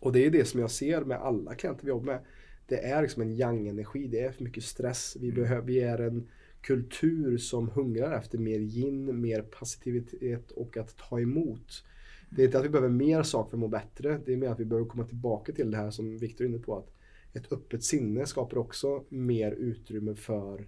[0.00, 2.24] Och det är det som jag ser med alla klienter vi jobbar med.
[2.66, 5.16] Det är liksom en yang-energi, det är för mycket stress.
[5.20, 6.28] Vi, behöver, vi är en
[6.60, 11.84] kultur som hungrar efter mer yin, mer passivitet och att ta emot.
[12.30, 14.20] Det är inte att vi behöver mer saker för att må bättre.
[14.26, 16.58] Det är mer att vi behöver komma tillbaka till det här som Viktor är inne
[16.58, 16.78] på.
[16.78, 16.92] Att
[17.32, 20.60] ett öppet sinne skapar också mer utrymme för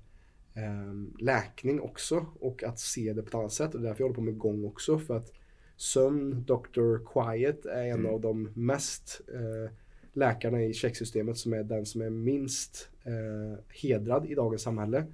[0.55, 2.27] eh, läkning också.
[2.41, 3.75] Och att se det på ett annat sätt.
[3.75, 4.99] Och det är därför jag håller på med gång också.
[4.99, 5.33] För att
[5.77, 6.97] sömn, Dr.
[7.13, 9.73] Quiet är en av de mest eh,
[10.13, 15.07] läkarna i checksystemet som är den som är minst eh, hedrad i dagens samhälle.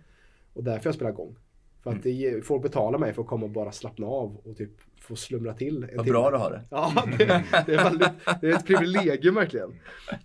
[0.52, 1.36] Och därför jag spelar gång.
[1.82, 4.56] För att det ger, folk betalar mig för att komma och bara slappna av och
[4.56, 4.70] typ
[5.00, 5.80] få slumra till.
[5.80, 6.02] Vad timme.
[6.02, 6.62] bra du har det.
[6.70, 8.08] Ja, det, det, är väldigt,
[8.40, 9.74] det är ett privilegium verkligen.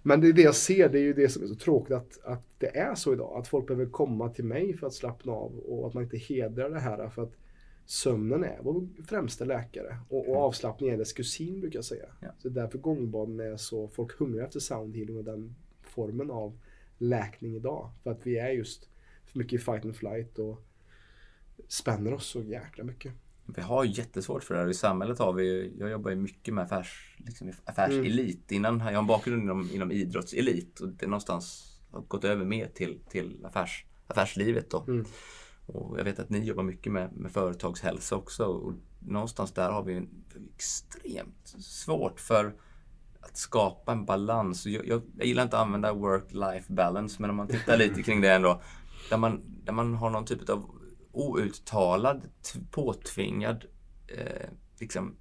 [0.04, 2.24] Men det är det jag ser, det är ju det som är så tråkigt att,
[2.24, 3.40] att det är så idag.
[3.40, 6.70] Att folk behöver komma till mig för att slappna av och att man inte hedrar
[6.70, 7.10] det här.
[7.10, 7.34] För att
[7.86, 12.06] sömnen är vår främsta läkare och, och avslappning är dess kusin brukar jag säga.
[12.20, 12.28] Ja.
[12.38, 16.60] Så därför gångbaden är så, folk hungrar efter sound healing och den formen av
[16.98, 17.90] läkning idag.
[18.04, 18.90] För att vi är just
[19.34, 20.66] mycket fight and flight och
[21.68, 23.14] spänner oss så jäkla mycket.
[23.46, 24.70] Vi har jättesvårt för det här.
[24.70, 28.52] I samhället har vi, jag jobbar ju mycket med affärs, liksom affärselit.
[28.52, 28.60] Mm.
[28.60, 32.68] Innan, jag har en bakgrund inom, inom idrottselit och det någonstans har gått över mer
[32.68, 34.70] till, till affärs, affärslivet.
[34.70, 34.84] Då.
[34.88, 35.06] Mm.
[35.66, 38.46] Och jag vet att ni jobbar mycket med, med företagshälsa också.
[38.46, 40.10] Och någonstans där har vi en
[40.56, 42.54] extremt svårt för
[43.20, 44.66] att skapa en balans.
[44.66, 48.22] Jag, jag, jag gillar inte att använda work-life balance, men om man tittar lite kring
[48.22, 48.62] det ändå.
[49.10, 50.72] Där man, där man har någon typ av
[51.12, 52.30] outtalad,
[52.72, 53.66] påtvingad,
[54.08, 54.50] eh,
[54.80, 55.16] liksom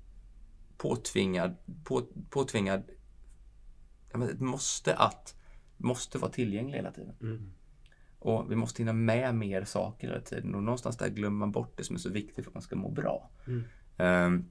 [0.76, 2.83] påtvingad, på, påtvingad,
[4.14, 5.35] ett måste att,
[5.76, 7.14] måste vara tillgänglig hela tiden.
[7.20, 7.53] Mm.
[8.18, 11.76] Och vi måste hinna med mer saker hela tiden och någonstans där glömmer man bort
[11.76, 13.30] det som är så viktigt för att man ska må bra.
[13.47, 13.62] Mm.
[13.97, 14.45] Ehm,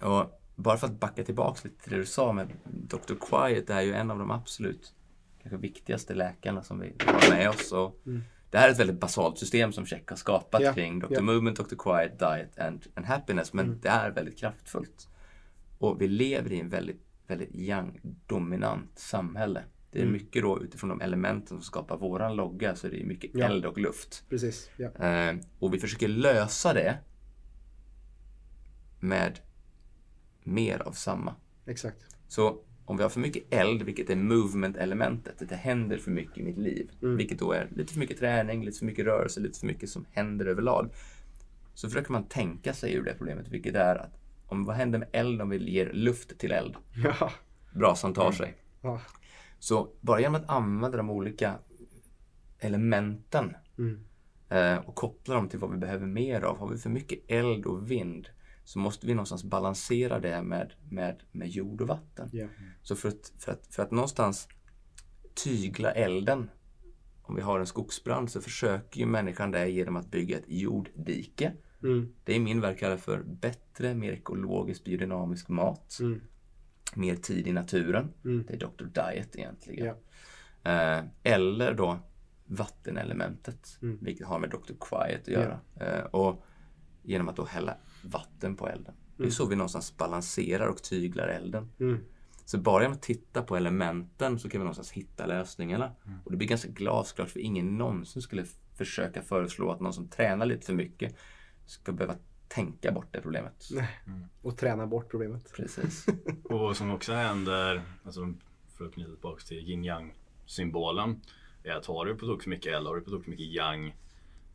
[0.00, 3.14] och bara för att backa tillbaks lite till det du sa med Dr.
[3.20, 4.94] Quiet, det är ju en av de absolut
[5.42, 7.72] kanske viktigaste läkarna som vi har med oss.
[7.72, 8.22] Och Mm.
[8.50, 11.06] Det här är ett väldigt basalt system som Check har skapat Ja, kring Dr.
[11.10, 11.20] ja.
[11.20, 11.76] Movement, Dr.
[11.78, 13.52] Quiet, Diet and, and Happiness.
[13.52, 13.80] Men Mm.
[13.80, 15.08] det är väldigt kraftfullt.
[15.78, 19.62] Och vi lever i en väldigt, väldigt yang-dominant samhälle.
[19.90, 20.12] Det är Mm.
[20.12, 23.46] mycket då utifrån de elementen som skapar våran logga så det är mycket Ja.
[23.46, 24.24] eld och luft.
[24.28, 24.70] Precis.
[24.78, 26.98] Eh, och vi försöker lösa det
[29.00, 29.38] med
[30.42, 31.34] mer av samma.
[31.66, 31.98] Exakt.
[32.28, 36.38] Så om vi har för mycket eld, vilket är movement-elementet, att det händer för mycket
[36.38, 37.16] i mitt liv, Mm.
[37.16, 40.06] vilket då är lite för mycket träning, lite för mycket rörelse, lite för mycket som
[40.12, 40.90] händer överlag.
[41.74, 44.12] Så försöker man tänka sig ur det problemet, vilket är att
[44.46, 46.74] om vad händer med eld om vi ger luft till eld?
[47.20, 47.30] Ja.
[47.74, 48.54] Brasan tar sig.
[48.82, 49.00] ja.
[49.58, 51.54] Så bara genom att använda de olika
[52.58, 54.00] elementen Mm.
[54.48, 56.58] eh, och koppla dem till vad vi behöver mer av.
[56.58, 58.28] Har vi för mycket eld och vind
[58.68, 62.28] så måste vi någonstans balansera det med, med, med jord och vatten.
[62.32, 62.46] Ja.
[62.82, 64.48] Så för att, för, att, för att någonstans
[65.34, 66.50] tygla elden,
[67.22, 71.52] om vi har en skogsbrand, så försöker ju människan det genom att bygga ett jorddike.
[71.82, 72.12] Mm.
[72.24, 75.98] Det är min värld kallat för bättre, mer ekologisk, biodynamisk mat.
[76.00, 76.20] Mm.
[76.94, 78.12] Mer tid i naturen.
[78.24, 78.44] Mm.
[78.48, 78.84] Det är Dr.
[78.84, 79.96] Diet egentligen.
[80.62, 80.70] Ja.
[80.72, 81.98] Eh, eller då
[82.44, 83.98] vattenelementet, Mm.
[84.00, 84.72] vilket har med Dr.
[84.80, 85.60] Quiet att göra.
[85.80, 86.44] Eh, och
[87.02, 88.94] genom att då hälla vatten på elden.
[89.16, 89.30] Det är Mm.
[89.30, 91.70] så vi någonstans balanserar och tyglar elden.
[91.80, 91.98] Mm.
[92.44, 95.92] Så bara genom att titta på elementen så kan vi någonstans hitta lösningarna.
[96.24, 98.44] Och det blir ganska glasklart för ingen någonsin skulle
[98.76, 101.16] försöka föreslå att någon som tränar lite för mycket
[101.66, 102.14] ska behöva
[102.48, 103.68] tänka bort det problemet.
[103.70, 103.88] Nej.
[104.42, 105.52] Och träna bort problemet.
[105.56, 106.06] Precis.
[106.44, 108.34] Och vad som också händer, alltså
[108.76, 110.14] för att knyta tillbaka till yin yang
[110.46, 111.20] symbolen,
[111.64, 113.46] är att har du på tok för mycket eld, har du på tok för mycket
[113.46, 113.94] yang,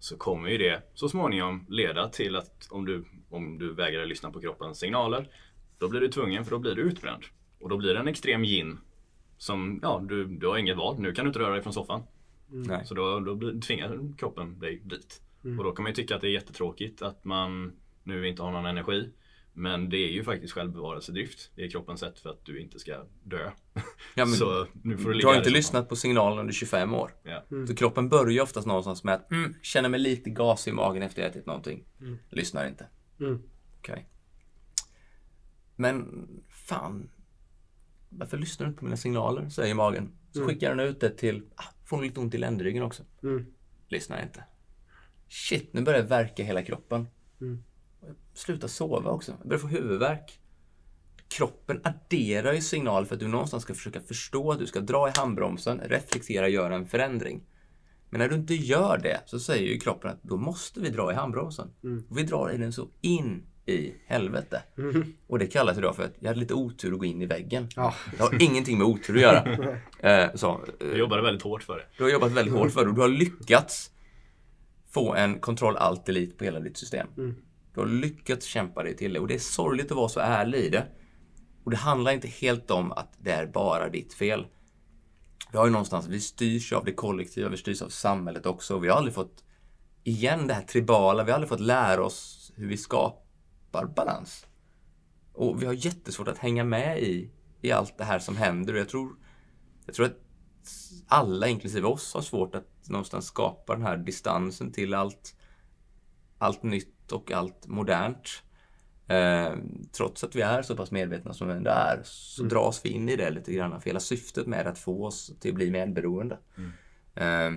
[0.04, 4.32] så kommer ju det så småningom leda till att om du, om du vägrar lyssna
[4.32, 5.30] på kroppens signaler,
[5.78, 7.24] då blir du tvungen för då blir du utbränd.
[7.60, 8.80] Och då blir det en extrem yin
[9.38, 11.00] som, ja, du, du har inget val.
[11.00, 12.04] Nu kan du inte röra dig från soffan.
[12.48, 12.86] Nej.
[12.86, 15.22] Så då, då blir- tvingar kroppen dig dit.
[15.58, 17.74] Och då kan man ju tycka att det är jättetråkigt att man
[18.04, 19.10] nu inte har någon energi.
[19.54, 21.52] Men det är ju faktiskt självbevarelsedrift.
[21.56, 23.52] Det är kroppens sätt för att du inte ska dö.
[24.16, 27.12] Ja, men så nu får du Du har inte lyssnat på signalen under 25 år.
[27.24, 27.44] Ja.
[27.68, 31.22] Så kroppen börjar oftast någonstans med att mm, känner mig lite gas i magen efter
[31.22, 31.84] jag ätit någonting.
[32.30, 32.88] Lyssnar inte.
[33.20, 33.44] Mm.
[33.80, 34.10] Okej.
[35.76, 37.10] Men fan.
[38.10, 39.50] Varför lyssnar du inte på mina signaler?
[39.50, 40.12] Säger magen.
[40.32, 43.04] Så skickar den ut det till, ah, får lite ont i ländryggen också.
[43.24, 43.46] Mm.
[43.88, 44.44] Lyssnar inte.
[45.30, 47.08] Shit, nu börjar det verka hela kroppen.
[48.34, 48.38] Mm.
[48.38, 49.32] Sluta sova också.
[49.40, 50.40] Jag börjar få huvudvärk.
[51.28, 55.10] Kroppen adderar ju signal för att du någonstans ska försöka förstå att du ska dra
[55.10, 57.44] i handbromsen, reflektera, göra en förändring.
[58.10, 61.12] Men när du inte gör det så säger ju kroppen att då måste vi dra
[61.12, 61.68] i handbromsen.
[62.10, 64.62] Och vi drar i den så in i helvete.
[65.28, 67.70] Och det kallas idag för att jag hade lite otur att gå in i väggen.
[67.76, 67.94] Ja.
[68.18, 69.58] Det har ingenting med otur att göra.
[70.00, 71.86] Eh, så, eh, Jag jobbade väldigt hårt för det.
[71.98, 73.92] du har jobbat väldigt hårt för det och du har lyckats
[74.90, 77.08] få en kontroll alt delete på hela ditt system.
[77.74, 80.60] Du har lyckats kämpa dig till det och det är sorgligt att vara så ärlig
[80.60, 80.88] i det.
[81.64, 84.48] Och det handlar inte helt om att det är bara ditt fel.
[85.52, 88.80] Vi har ju någonstans, vi styrs av det kollektiva, vi styrs av samhället också.
[88.80, 89.44] Vi har aldrig fått,
[90.04, 94.46] igen det här tribala, vi har aldrig fått lära oss hur vi skapar balans.
[95.34, 98.80] Och vi har jättesvårt att hänga med i, i allt det här som händer och
[98.80, 99.16] jag tror,
[99.86, 100.20] jag tror att
[101.08, 105.36] alla, inklusive oss, har svårt att någonstans skapa den här distansen till allt,
[106.38, 108.44] allt nytt och allt modernt.
[109.08, 109.54] Eh,
[109.92, 113.10] trots att vi är så pass medvetna som vi ändå är så dras vi in
[113.10, 113.82] i det lite grann.
[113.82, 116.38] För hela syftet med att få oss till att bli medberoende.
[117.16, 117.52] Eh,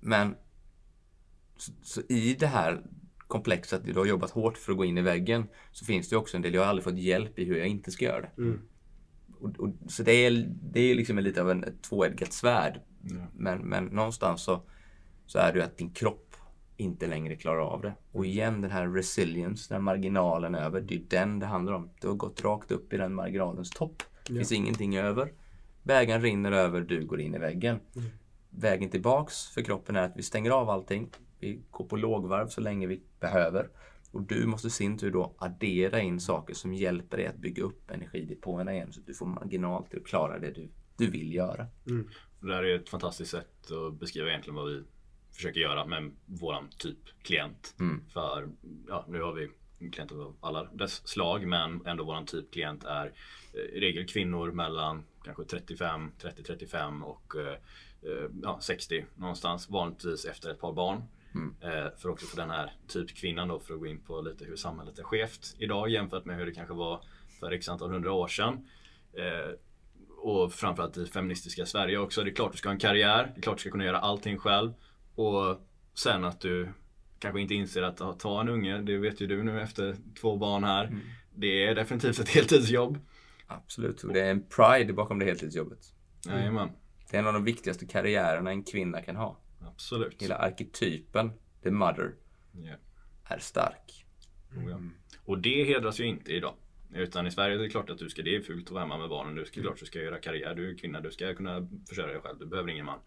[0.00, 0.34] men
[1.56, 2.82] så, så i det här
[3.18, 6.36] komplexet, du har jobbat hårt för att gå in i väggen, så finns det också
[6.36, 8.42] en del, jag har aldrig fått hjälp i hur jag inte ska göra det.
[8.42, 8.60] Mm.
[9.40, 12.80] Och, och, så det är, det är liksom lite av en, ett tvåeggat svärd.
[13.32, 14.62] Men, men någonstans så
[15.26, 16.33] så är det ju att din kropp
[16.76, 17.94] inte längre klarar av det.
[18.12, 21.90] Och igen den här resilience, den här marginalen över, det är den det handlar om.
[22.00, 24.02] Du har gått rakt upp i den marginalens topp.
[24.26, 25.32] Det finns ingenting över.
[25.82, 27.80] Vägen rinner över, du går in i väggen.
[27.96, 28.08] Mm.
[28.50, 31.10] Vägen tillbaks för kroppen är att vi stänger av allting.
[31.40, 33.68] Vi går på lågvarv så länge vi behöver.
[34.12, 37.62] Och du måste i sin tur då addera in saker som hjälper dig att bygga
[37.62, 41.34] upp energidepåerna igen så att du får marginal till att klara det du, du vill
[41.34, 41.66] göra.
[42.40, 44.82] Det här är ett fantastiskt sätt att beskriva egentligen vad vi
[45.34, 47.74] försöker göra med våran typ klient.
[48.12, 48.48] För
[48.88, 49.50] ja, nu har vi
[49.90, 53.12] klienter av alla dess slag men ändå våran typ klient är
[53.52, 57.52] eh, i regel kvinnor mellan kanske 35, 30-35 och eh,
[58.02, 59.70] eh, ja, 60 någonstans.
[59.70, 61.02] Vanligtvis efter ett par barn.
[61.60, 64.56] Eh, för också för den här typkvinnan då för att gå in på lite hur
[64.56, 67.04] samhället är skevt idag jämfört med hur det kanske var
[67.40, 68.68] för x antal hundra år sedan.
[69.12, 69.54] Eh,
[70.16, 72.24] och framförallt i feministiska Sverige också.
[72.24, 73.32] Det är klart du ska ha en karriär.
[73.34, 74.72] Det är klart du ska kunna göra allting själv.
[75.14, 75.60] Och
[75.94, 76.68] sen att du
[77.18, 80.64] kanske inte inser att ta en unge, det vet ju du nu efter två barn
[80.64, 80.96] här.
[81.34, 82.98] Det är definitivt ett heltidsjobb.
[83.46, 85.78] Absolut, och det är en pride bakom det heltidsjobbet.
[86.26, 86.68] Jajamän,
[87.10, 89.38] Det är en av de viktigaste karriärerna en kvinna kan ha.
[89.60, 90.22] absolut.
[90.22, 92.14] Hela arketypen, the mother,
[92.52, 92.74] Ja.
[93.24, 94.04] är stark.
[94.68, 94.80] Ja.
[95.24, 96.54] Och det hedras ju inte idag.
[96.94, 98.98] Utan i Sverige är det klart att du ska, det är fult att vara hemma
[98.98, 99.34] med barnen.
[99.34, 100.54] Du ska klart du ska göra karriär.
[100.54, 102.38] Du är kvinna, du ska kunna försörja dig själv.
[102.38, 102.98] Du behöver ingen man.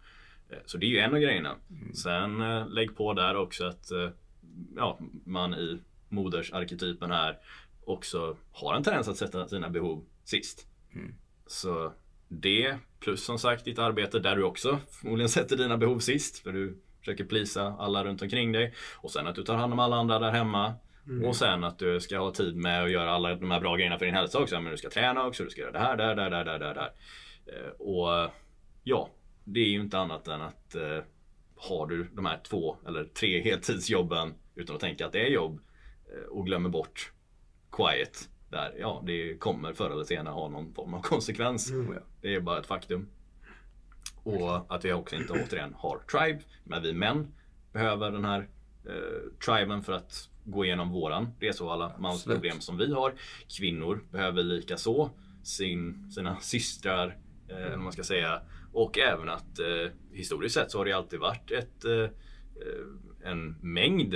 [0.50, 1.56] Eh, Så det är ju en av grejerna.
[1.94, 4.10] Sen eh, lägg på där också att eh,
[4.76, 5.78] ja, man i
[6.08, 7.38] modersarketypen här
[7.84, 10.66] också har en tendens att sätta sina behov sist.
[11.46, 11.92] Så
[12.28, 16.38] det plus som sagt ditt arbete där du också förmodligen sätter dina behov sist.
[16.38, 18.74] För du försöker plisa alla runt omkring dig.
[18.96, 20.74] Och sen att du tar hand om alla andra där hemma.
[21.24, 23.98] Och sen att du ska ha tid med att göra alla de här bra grejerna
[23.98, 24.60] för din hälsa också.
[24.60, 26.74] Men du ska träna också, du ska göra det här, där, där, där, där, där,
[26.74, 26.90] där.
[27.78, 28.30] Och
[28.84, 29.10] ja,
[29.52, 30.98] det är ju inte annat än att eh,
[31.56, 35.60] har du de här två eller tre heltidsjobben utan att tänka att det är jobb
[36.12, 37.12] eh, och glömmer bort
[37.72, 41.72] quiet där, ja det kommer förr eller senare ha någon form av konsekvens.
[42.20, 43.08] Det är bara ett faktum.
[44.22, 46.42] Och att vi också inte återigen har tribe.
[46.64, 47.34] Men vi män
[47.72, 48.48] behöver den här
[48.84, 53.14] eh, triben för att gå igenom våran resa och alla mansproblem som vi har.
[53.58, 55.10] Kvinnor behöver lika så
[55.42, 57.16] sin, sina systrar,
[57.48, 58.42] eh, man ska säga.
[58.72, 62.10] Och även att eh, historiskt sett så har det alltid varit ett, eh, eh,
[63.24, 64.14] en mängd,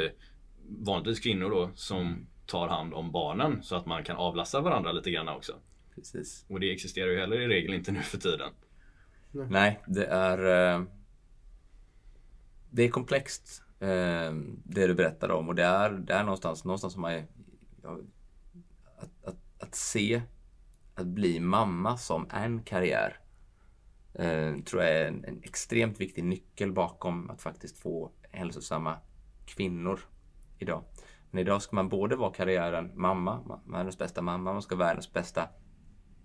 [0.68, 5.10] vanligtvis kvinnor då, som tar hand om barnen så att man kan avlasta varandra lite
[5.10, 5.52] grann också.
[5.94, 6.44] Precis.
[6.48, 8.50] Och det existerar ju heller i regel inte nu för tiden.
[9.32, 10.74] Nej, det är...
[10.74, 10.82] Eh,
[12.70, 14.32] det är komplext, eh,
[14.64, 15.48] det du berättar om.
[15.48, 17.22] Och det är, det är någonstans, någonstans som man...
[17.82, 17.98] Ja,
[18.98, 20.22] att, att, att se,
[20.94, 23.18] att bli mamma som en karriär.
[24.14, 28.96] Eh, tror jag är en, en extremt viktig nyckel bakom att faktiskt få hälsosamma
[29.46, 30.00] kvinnor
[30.58, 30.84] idag.
[31.30, 34.88] Men idag ska man både vara karriären mamma, ma- världens bästa mamma, man ska vara
[34.88, 35.48] världens bästa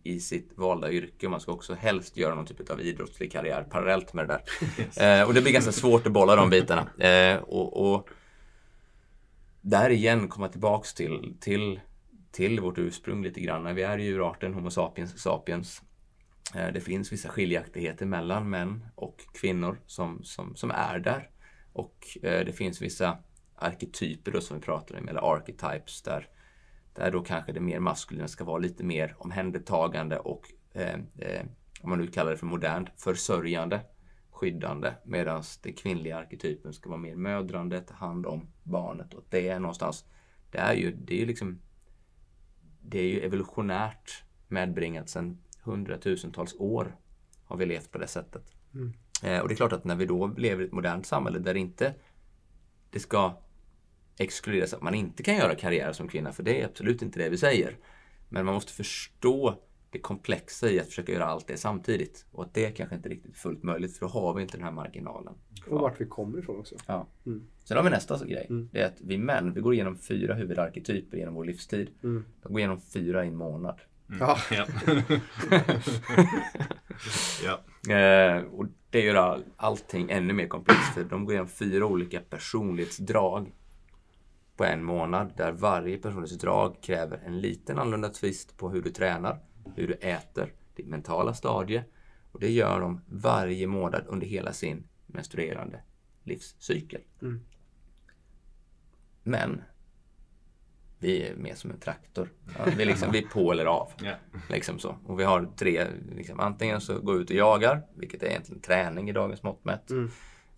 [0.04, 1.30] i sitt valda yrke.
[1.30, 4.44] Man ska också helst göra någon typ av idrottslig karriär parallellt med det där.
[5.22, 6.90] Eh, och det blir ganska svårt att bolla de bitarna.
[7.08, 8.10] Eh, och, och
[9.62, 11.80] där igen komma tillbaks till, till,
[12.32, 13.76] till vårt ursprung lite grann.
[13.76, 15.82] Vi är ju djurarten Homo sapiens sapiens.
[16.56, 21.30] Eh, det finns vissa skiljaktigheter mellan män och kvinnor som, som, som är där.
[21.74, 23.18] Och eh, det finns vissa
[23.56, 26.30] arketyper då som vi pratar om, eller archetypes där
[26.98, 31.46] där då kanske det mer maskulina ska vara lite mer omhändertagande och eh, eh,
[31.82, 33.82] om man nu kallar det för modernt, försörjande,
[34.32, 34.94] skyddande.
[35.06, 39.14] Medan den kvinnliga arketypen ska vara mer mödrande, ta hand om barnet.
[39.14, 40.06] Och det är någonstans,
[40.52, 41.62] det är ju, det är ju liksom,
[42.82, 46.96] det är ju evolutionärt medbringat sedan hundratusentals år
[47.44, 48.52] har vi levt på det sättet.
[49.24, 51.56] Eh, och det är klart att när vi då lever i ett modernt samhälle där
[51.56, 51.94] inte
[52.92, 53.38] det ska
[54.18, 57.30] exkluderas att man inte kan göra karriär som kvinna, för det är absolut inte det
[57.30, 57.78] vi säger.
[58.30, 59.56] Men man måste förstå
[59.90, 62.26] det komplexa i att försöka göra allt det samtidigt.
[62.32, 64.64] Och att det kanske inte är riktigt fullt möjligt, för då har vi inte den
[64.64, 65.34] här marginalen.
[65.70, 66.76] Och vart vi kommer ifrån också.
[66.88, 67.08] Ja.
[67.64, 68.48] Sen har vi nästa grej.
[68.72, 71.90] Det är att vi män, vi går igenom fyra huvudarketyper genom vår livstid.
[72.42, 73.82] De går igenom fyra i en månad.
[74.20, 74.68] Ja, Ja.
[77.44, 77.60] ja.
[77.94, 82.20] Eh, och det gör all, allting ännu mer komplext för de går igenom fyra olika
[82.20, 83.52] personlighetsdrag
[84.58, 89.40] på en månad där varje personlighetsdrag kräver en liten annorlunda twist på hur du tränar,
[89.76, 91.84] hur du äter, ditt mentala stadie
[92.32, 95.82] och det gör de varje månad under hela sin menstruerande
[96.24, 97.02] livscykel.
[99.24, 99.62] Men
[101.00, 102.30] vi är mer som en traktor.
[102.58, 103.92] Ja, vi, liksom, vi är på eller av.
[104.04, 104.16] Ja.
[104.50, 104.98] Liksom så.
[105.06, 108.62] Och vi har tre, liksom, antingen så går vi ut och jagar, vilket är egentligen
[108.62, 109.92] träning i dagens mått mätt.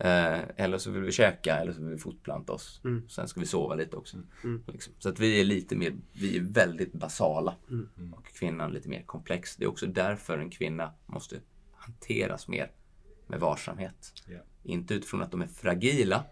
[0.01, 2.81] Eh, eller så vill vi käka eller så vill vi fortplanta oss.
[2.83, 3.09] Mm.
[3.09, 4.17] Sen ska vi sova lite också.
[4.43, 4.63] Mm.
[4.67, 4.93] Liksom.
[4.99, 7.55] Så att vi är lite mer, vi är väldigt basala.
[7.69, 8.13] Mm.
[8.13, 9.55] Och kvinnan lite mer komplex.
[9.55, 11.35] Det är också därför en kvinna måste
[11.75, 12.71] hanteras mer
[13.27, 14.13] med varsamhet.
[14.27, 14.39] Ja.
[14.63, 16.23] Inte utifrån att de är fragila.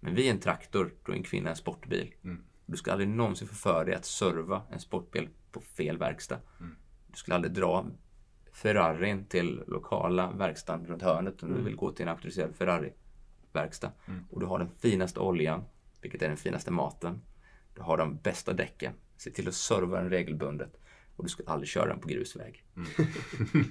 [0.00, 2.14] Men vi är en traktor, då är en kvinna en sportbil.
[2.66, 2.72] Mm.
[2.72, 6.40] Du ska aldrig någonsin få för dig att serva en sportbil på fel verkstad.
[6.60, 6.76] Mm.
[7.06, 7.86] Du skulle aldrig dra
[8.52, 13.92] Ferrarin till lokala verkstaden runt hörnet om du vill gå till en auktoriserad Ferrari-verkstad.
[14.08, 14.24] Mm.
[14.30, 15.64] Och du har den finaste oljan,
[16.00, 17.22] vilket är den finaste maten.
[17.74, 18.92] Du har de bästa däcken.
[19.16, 20.80] Se till att serva den regelbundet.
[21.16, 22.64] Och du ska aldrig köra den på grusväg.
[22.76, 22.88] Mm.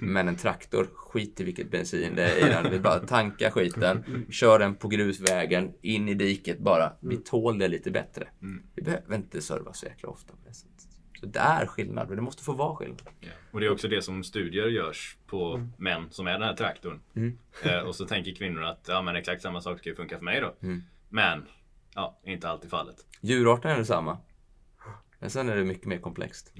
[0.00, 2.70] Men en traktor, skit i vilket bensin det är i den.
[2.72, 6.92] Vi bara tanka skiten, kör den på grusvägen, in i diket bara.
[7.00, 8.28] Vi tål det lite bättre.
[8.42, 8.62] Mm.
[8.74, 10.72] Vi behöver inte serva så jäkla ofta på det sättet.
[11.20, 13.02] Så det är skillnad, men det måste få vara skillnad.
[13.20, 13.28] Ja.
[13.50, 15.72] Och det är också det som studier görs på Mm.
[15.78, 17.00] män som är den här traktorn.
[17.62, 20.24] Eh, och så tänker kvinnor att ja, men exakt samma sak ska ju funka för
[20.24, 20.54] mig då.
[20.62, 20.82] Mm.
[21.08, 21.46] Men
[21.94, 22.96] ja, inte alltid fallet.
[23.20, 24.18] Djurarten är detsamma.
[25.18, 26.52] Men sen är det mycket mer komplext.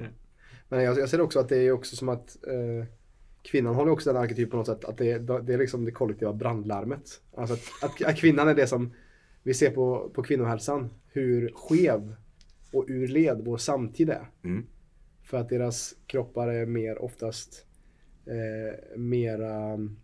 [0.68, 2.86] Men jag, jag ser också att det är också som att eh,
[3.42, 4.84] kvinnan har ju också den arketypen på något sätt.
[4.84, 7.20] Att det, det är liksom det kollektiva brandlarmet.
[7.34, 8.92] Alltså att, att, att kvinnan är det som
[9.42, 10.90] vi ser på, på kvinnohälsan.
[11.12, 12.14] Hur skev
[12.72, 14.30] och ur led vår samtid är.
[14.44, 14.66] Mm.
[15.22, 17.66] För att deras kroppar är mer oftast
[18.26, 19.96] eh, mera mm,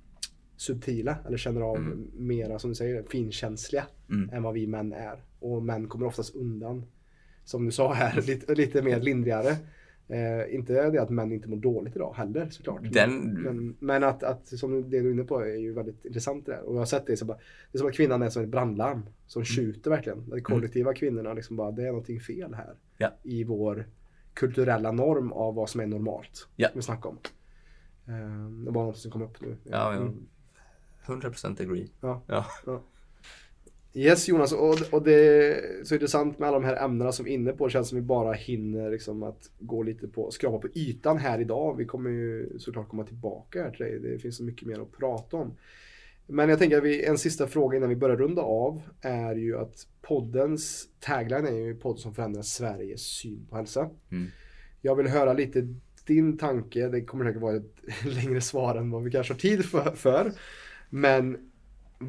[0.56, 2.10] subtila eller känner av Mm.
[2.14, 4.30] mera som du säger finkänsliga Mm.
[4.32, 5.24] än vad vi män är.
[5.40, 6.86] Och män kommer oftast undan.
[7.44, 9.56] Som du sa här, lite, lite mer lindrigare.
[10.12, 12.80] Eh, inte det att män inte mår dåligt idag heller såklart.
[12.92, 16.46] Den- Men, men att, att, som det du är inne på är ju väldigt intressant
[16.46, 16.62] det där.
[16.62, 17.38] Och jag har sett det så bara,
[17.72, 19.02] det är som att kvinnan är som ett brandlarm.
[19.26, 20.30] Som tjuter verkligen.
[20.30, 22.74] De kollektiva kvinnorna liksom bara, det är någonting fel här.
[22.98, 23.10] Ja.
[23.22, 23.86] I vår
[24.34, 26.48] kulturella norm av vad som är normalt.
[26.56, 26.68] Ja.
[26.74, 27.18] Vi snackar om.
[28.06, 29.56] Eh, det var något som kom upp nu.
[29.64, 30.26] Ja, jag Mm.
[31.06, 31.88] 100% agree.
[32.00, 32.22] Ja.
[32.26, 32.46] Ja.
[33.94, 37.30] Yes Jonas, och, och det är så intressant med alla de här ämnena som vi
[37.30, 37.66] är inne på.
[37.66, 41.40] Det känns som vi bara hinner liksom att gå lite på, skrapa på ytan här
[41.40, 41.76] idag.
[41.76, 43.98] Vi kommer ju såklart komma tillbaka här till dig.
[43.98, 45.56] Det finns så mycket mer att prata om.
[46.26, 49.58] Men jag tänker att vi, en sista fråga innan vi börjar runda av är ju
[49.58, 53.90] att poddens tagline är ju podd som förändrar Sveriges syn på hälsa.
[54.10, 54.26] Mm.
[54.80, 55.74] Jag vill höra lite
[56.06, 56.88] din tanke.
[56.88, 57.74] Det kommer säkert vara ett
[58.04, 59.64] längre svar än vad vi kanske har tid
[59.96, 60.32] för.
[60.90, 61.51] Men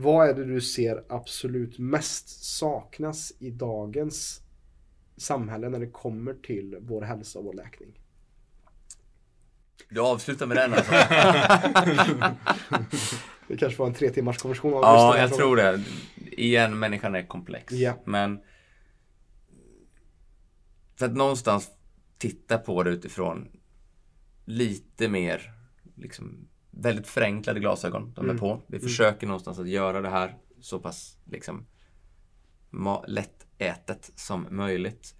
[0.01, 4.41] vad är det du ser absolut mest saknas i dagens
[5.17, 7.99] samhälle när det kommer till vår hälsa och vår läkning?
[9.89, 10.91] Du avslutar med den alltså.
[13.47, 14.71] Det kanske var en tre timmars konversation.
[14.71, 15.83] Ja, jag tror det.
[16.31, 17.73] Igen, människan är komplex.
[17.73, 17.93] Ja.
[18.05, 18.39] Men
[20.95, 21.71] för att någonstans
[22.17, 23.47] titta på det utifrån
[24.45, 25.53] lite mer
[25.95, 26.47] liksom
[26.78, 28.39] väldigt förenklade glasögon de är Mm.
[28.39, 28.61] på.
[28.67, 31.65] Vi försöker någonstans att göra det här så pass liksom
[33.07, 35.15] lättätet som möjligt.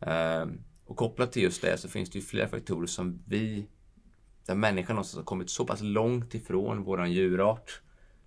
[0.00, 3.68] Ehm, och kopplat till just det så finns det ju flera faktorer som vi,
[4.46, 7.80] där människan någonstans har kommit så pass långt ifrån våran djurart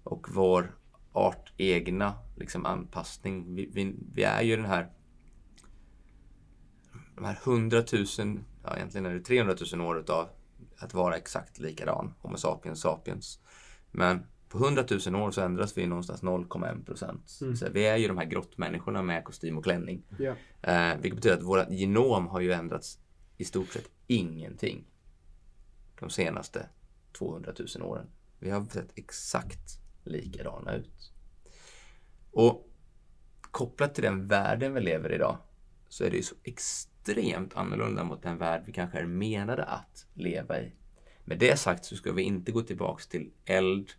[0.03, 0.75] och vår
[1.11, 3.55] art egna liksom, anpassning.
[3.55, 4.89] Vi, vi, vi är ju den här
[7.15, 10.29] de här hundratusen, ja egentligen är det 300 000 år utav
[10.79, 13.39] att vara exakt likadan, Homo sapiens sapiens.
[13.91, 17.29] Men på 100 000 år så ändras vi någonstans 0,1 procent.
[17.29, 20.03] Så vi är ju de här grottmänniskorna med kostym och klänning.
[20.19, 20.35] Ja.
[20.61, 22.99] Eh, vilket betyder att våra genom har ju ändrats
[23.37, 24.85] i stort sett ingenting
[25.99, 26.69] de senaste
[27.17, 28.07] 200 000 åren.
[28.39, 31.11] Vi har sett exakt likadana ut.
[32.31, 32.69] Och
[33.41, 35.37] kopplat till den världen vi lever i idag
[35.89, 36.88] så är det ju så extremt
[37.55, 40.71] annorlunda mot den värld vi kanske är menade att leva i.
[41.23, 43.89] Med det sagt så ska vi inte gå tillbaks till eld,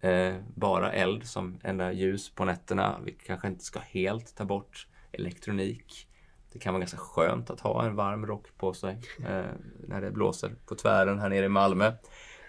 [0.00, 3.00] eh, bara eld som enda ljus på nätterna.
[3.04, 6.08] Vi kanske inte ska helt ta bort elektronik.
[6.52, 9.44] Det kan vara ganska skönt att ha en varm rock på sig eh,
[9.88, 11.92] när det blåser på tvären här nere i Malmö.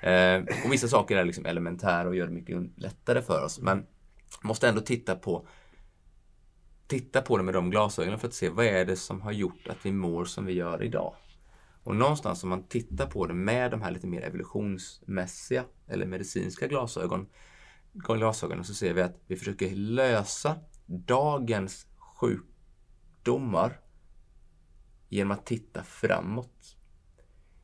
[0.01, 3.59] Eh, och vissa saker är liksom elementära och gör det mycket lättare för oss.
[3.59, 3.85] Men
[4.43, 5.47] måste ändå titta på
[6.91, 9.67] titta på det med de glasögonen för att se vad är det som har gjort
[9.67, 11.15] att vi mår som vi gör idag.
[11.83, 16.67] Och någonstans om man tittar på det med de här lite mer evolutionsmässiga eller medicinska
[16.67, 17.27] glasögon,
[17.93, 21.87] glasögonen så ser vi att vi försöker lösa dagens
[22.19, 23.79] sjukdomar
[25.09, 26.75] genom att titta framåt.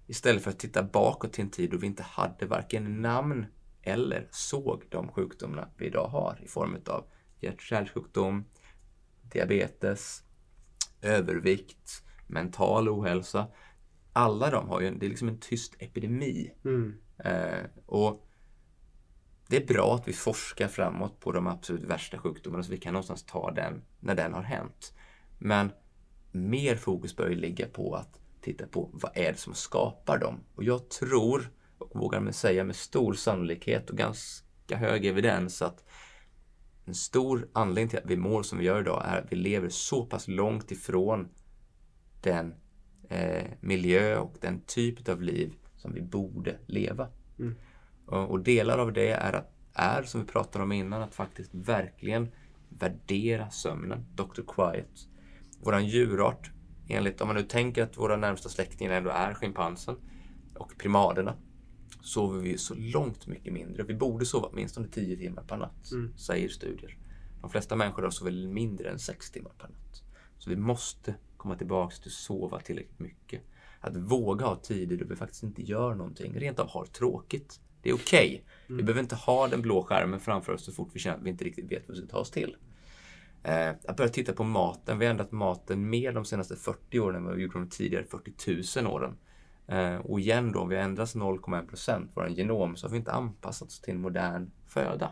[0.07, 3.45] Istället för att titta bakåt till en tid då vi inte hade varken namn
[3.82, 7.05] eller såg de sjukdomarna vi idag har i form av
[7.39, 8.45] hjärt-kärlsjukdom,
[9.32, 10.23] diabetes,
[11.01, 13.47] övervikt, mental ohälsa.
[14.13, 16.53] Alla de har ju, en, det är liksom en tyst epidemi.
[16.65, 16.93] Mm.
[17.17, 18.28] Eh, och
[19.47, 22.93] det är bra att vi forskar framåt på de absolut värsta sjukdomarna så vi kan
[22.93, 24.93] någonstans ta den när den har hänt.
[25.38, 25.71] Men
[26.32, 30.43] mer fokus bör ju ligga på att titta på vad är det som skapar dem.
[30.55, 35.84] Och jag tror, och vågar säga med stor sannolikhet och ganska hög evidens att
[36.88, 39.69] en stor anledning till att vi mår som vi gör idag är att vi lever
[39.69, 41.29] så pass långt ifrån
[42.21, 42.53] den
[43.09, 47.07] eh, miljö och den typ av liv som vi borde leva.
[47.39, 47.55] Mm.
[48.05, 51.53] Och, och, delar av det är, att, är, som vi pratade om innan, att faktiskt
[51.53, 52.31] verkligen
[52.69, 54.05] värdera sömnen.
[54.15, 54.41] Dr.
[54.47, 55.07] Quiet.
[55.63, 56.51] Våran djurart,
[56.89, 59.95] enligt, om man nu tänker att våra närmsta släktingar ändå är schimpansen
[60.55, 61.35] och primaderna,
[62.07, 63.83] sover vi så långt mycket mindre.
[63.83, 66.17] Vi borde sova åtminstone 10 timmar per natt, mm.
[66.17, 66.97] säger studier.
[67.41, 70.03] De flesta människor sover mindre än 6 timmar per natt.
[70.37, 73.41] Så vi måste komma tillbaka till att sova tillräckligt mycket.
[73.79, 77.59] Att våga ha tider då vi faktiskt inte gör någonting, rent av har tråkigt.
[77.81, 78.27] Det är okej.
[78.27, 78.41] Okay.
[78.67, 78.77] Mm.
[78.77, 81.29] Vi behöver inte ha den blå skärmen framför oss så fort vi känner att vi
[81.29, 82.55] inte riktigt vet vad vi ska ta oss till.
[83.43, 84.99] Eh, att börja titta på maten.
[84.99, 88.03] Vi har ändrat maten mer de senaste 40 åren än vad vi gjorde de tidigare
[88.03, 89.17] 40 000 åren.
[89.68, 92.97] Eh, och igen då, om vi har ändrat 0,1 procent vår genom så har vi
[92.97, 95.11] inte anpassat oss till en modern föda.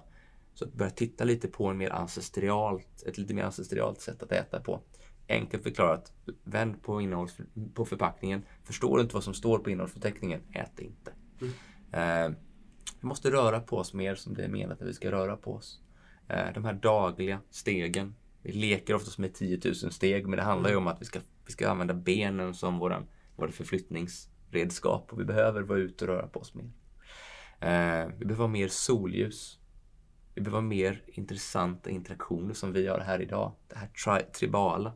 [0.54, 4.32] Så att börja titta lite på en mer ancestrialt, ett lite mer ancestrialt sätt att
[4.32, 4.82] äta på.
[5.28, 7.38] Enkelt förklarat, vänd på, innehålls,
[7.74, 8.46] på förpackningen.
[8.64, 11.12] Förstår du inte vad som står på innehållsförteckningen, ät inte.
[11.42, 11.54] Mm.
[11.92, 12.38] Eh,
[13.02, 15.54] vi måste röra på oss mer som det är menat att vi ska röra på
[15.54, 15.82] oss.
[16.28, 18.16] Eh, de här dagliga stegen.
[18.42, 21.20] Vi leker oftast med 10 000 steg men det handlar ju om att vi ska,
[21.46, 23.52] vi ska använda benen som våran, våra
[24.56, 26.72] förflyttningsredskap och vi behöver vara ute och röra på oss mer.
[27.60, 29.60] Eh, vi behöver ha mer solljus.
[30.36, 33.52] Vi behöver ha mer intressanta interaktioner som vi har här idag.
[33.68, 34.94] Det här tri tribala.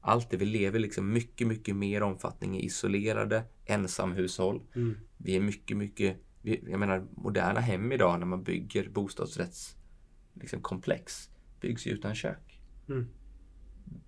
[0.00, 4.62] Allt det vi lever liksom mycket, mycket mer omfattning i isolerade ensamhushåll.
[4.74, 4.96] Mm.
[5.18, 11.86] Vi är mycket, mycket jag menar moderna hem idag när man bygger bostadsrättskomplex liksom, byggs
[11.86, 12.60] ju utan kök.
[12.88, 13.08] Mm.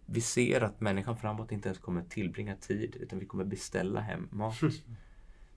[0.06, 4.28] Vi ser att människan framåt inte ens kommer tillbringa tid utan vi kommer beställa hem
[4.32, 4.56] mat.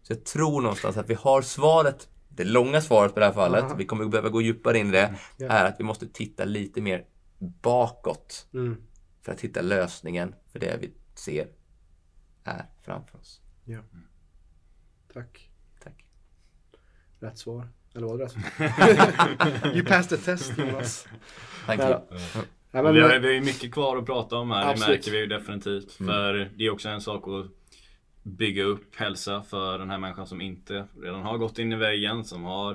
[0.01, 3.63] Så jag tror någonstans att vi har svaret, det långa svaret på det här fallet,
[3.63, 3.75] Aha.
[3.75, 5.51] vi kommer behöva gå djupare in i det, mm.
[5.51, 7.05] är att vi måste titta lite mer
[7.39, 8.81] bakåt mm.
[9.21, 11.47] för att hitta lösningen för det vi ser
[12.43, 13.41] är framför oss.
[13.65, 13.79] Ja.
[15.13, 15.51] Tack.
[17.21, 17.67] Rätt svar.
[17.95, 19.73] Eller var det rätt svar?
[19.75, 21.07] you passed the test Jonas.
[21.65, 22.01] Tack men,
[22.71, 24.69] ja, men, vi, har, vi har ju mycket kvar att prata om här.
[24.71, 24.87] Absolut.
[24.87, 25.99] Det märker vi ju definitivt.
[25.99, 26.13] Mm.
[26.13, 27.45] För det är också en sak att
[28.23, 32.25] bygga upp hälsa för den här människan som inte redan har gått in i väggen.
[32.25, 32.71] Som har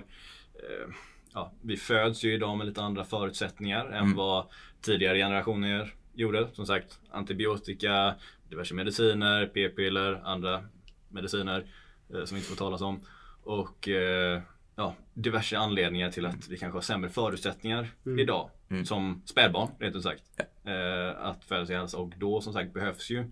[0.55, 0.95] eh,
[1.35, 3.95] ja, Vi föds ju idag med lite andra förutsättningar mm.
[3.95, 4.47] än vad
[4.81, 6.49] tidigare generationer gjorde.
[6.53, 8.15] Som sagt antibiotika,
[8.49, 10.65] diverse mediciner, p-piller, andra
[11.09, 11.67] mediciner
[12.15, 13.01] eh, som vi inte får talas om.
[13.43, 14.41] Och eh,
[14.77, 18.19] ja, diverse anledningar till att vi kanske har sämre förutsättningar mm.
[18.19, 18.51] idag.
[18.69, 18.85] Mm.
[18.85, 20.23] Som spädbarn, rent ut sagt.
[20.37, 20.73] Ja.
[20.73, 21.99] Eh, att föda sig hälsa.
[21.99, 23.25] Och då som sagt behövs ju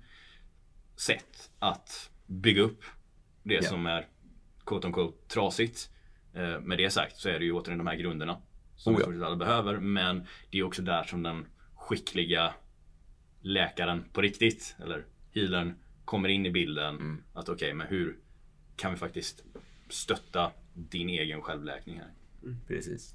[0.97, 2.85] sätt att bygga upp
[3.43, 3.63] det ja.
[3.63, 4.07] som är
[4.67, 5.91] quote on quote trasigt.
[6.35, 8.41] Eh, med det sagt så är det ju återigen de här grunderna.
[8.77, 9.27] Som oh ja.
[9.27, 9.79] alla behöver.
[9.79, 12.55] Men det är också där som den skickliga
[13.41, 15.75] läkaren på riktigt, eller healern,
[16.05, 16.95] kommer in i bilden.
[16.95, 17.23] Mm.
[17.33, 18.19] Att okej, okay, men hur
[18.77, 19.45] kan vi faktiskt
[19.95, 22.11] stötta din egen självläkning här.
[22.43, 22.57] Mm.
[22.69, 23.13] Precis.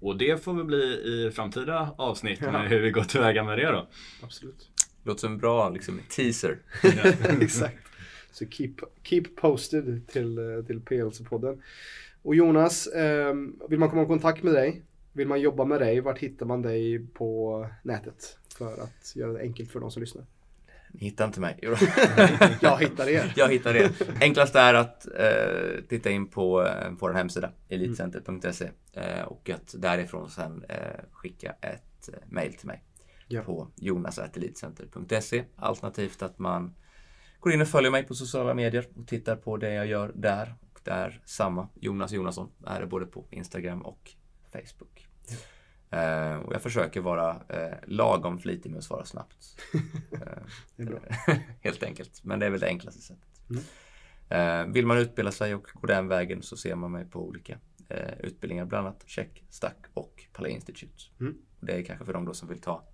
[0.00, 2.58] Och det får väl bli i framtida avsnitt ja.
[2.58, 3.88] hur vi går tillväga med det då.
[4.22, 4.70] Absolut.
[5.02, 6.58] Låter som en bra liksom, teaser.
[7.40, 7.88] Exakt.
[8.32, 11.62] Så keep, keep posted till, eh, till PLC-podden.
[12.22, 13.34] Och Jonas, eh,
[13.68, 14.82] vill man komma i kontakt med dig?
[15.12, 16.00] Vill man jobba med dig?
[16.00, 18.38] Vart hittar man dig på nätet?
[18.58, 20.24] För att göra det enkelt för de som lyssnar.
[20.92, 21.58] Ni hittar inte mig.
[22.60, 23.32] jag hittar er.
[23.36, 23.90] jag hittar er.
[24.20, 30.30] Enklast är att eh, titta in på eh, vår hemsida elitcenter.se eh, och att därifrån
[30.30, 30.76] sen eh,
[31.12, 32.84] skicka ett eh, mail till mig
[33.28, 33.42] ja.
[33.42, 36.74] på jonas.elitcenter.se alternativt att man
[37.40, 40.54] går in och följer mig på sociala medier och tittar på det jag gör där.
[40.72, 44.10] Och där samma Jonas Jonasson är det både på Instagram och
[44.52, 45.08] Facebook.
[45.94, 49.56] Uh, och jag försöker vara uh, lagom flitig med att svara snabbt.
[50.80, 50.98] Uh,
[51.60, 52.24] helt enkelt.
[52.24, 53.24] Men det är väl det enklaste sättet.
[54.30, 54.72] Mm.
[54.72, 57.58] vill man utbilda sig och gå den vägen så ser man mig på olika
[58.20, 61.04] utbildningar, bland annat Check, Stack och Palais Institute.
[61.20, 61.38] Mm.
[61.60, 62.88] Det är kanske för de som vill ta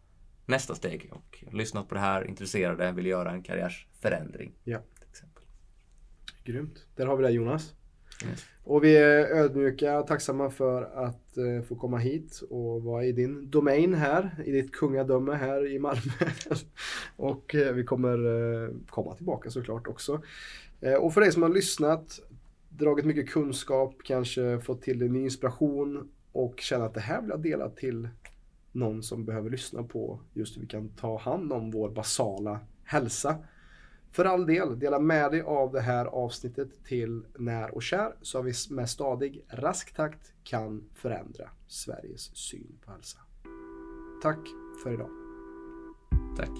[0.46, 4.52] nästa steg och lyssnat på det här, intresserade, vill göra en karriärsförändring.
[4.64, 4.78] Ja.
[5.00, 5.44] Till exempel.
[6.44, 6.86] Grymt.
[6.96, 7.74] Där har vi det Jonas.
[8.64, 13.12] Och vi är ödmjuka och tacksamma för att eh, få komma hit och vara i
[13.12, 16.12] din domän här, i ditt kungadöme här i Malmö.
[17.16, 20.22] och eh, vi kommer eh, komma tillbaka såklart också.
[20.80, 22.20] Eh, och för dig som har lyssnat,
[22.68, 27.30] dragit mycket kunskap, kanske fått till dig ny inspiration och känner att det här vill
[27.30, 28.08] jag dela till
[28.72, 33.36] någon som behöver lyssna på just hur vi kan ta hand om vår basala hälsa.
[34.14, 38.42] För all del, dela med dig av det här avsnittet till när och kär så
[38.42, 43.18] vi med stadig, rask takt kan förändra Sveriges syn på hälsa.
[44.22, 44.38] Tack
[44.82, 45.10] för idag.
[46.36, 46.50] Tack.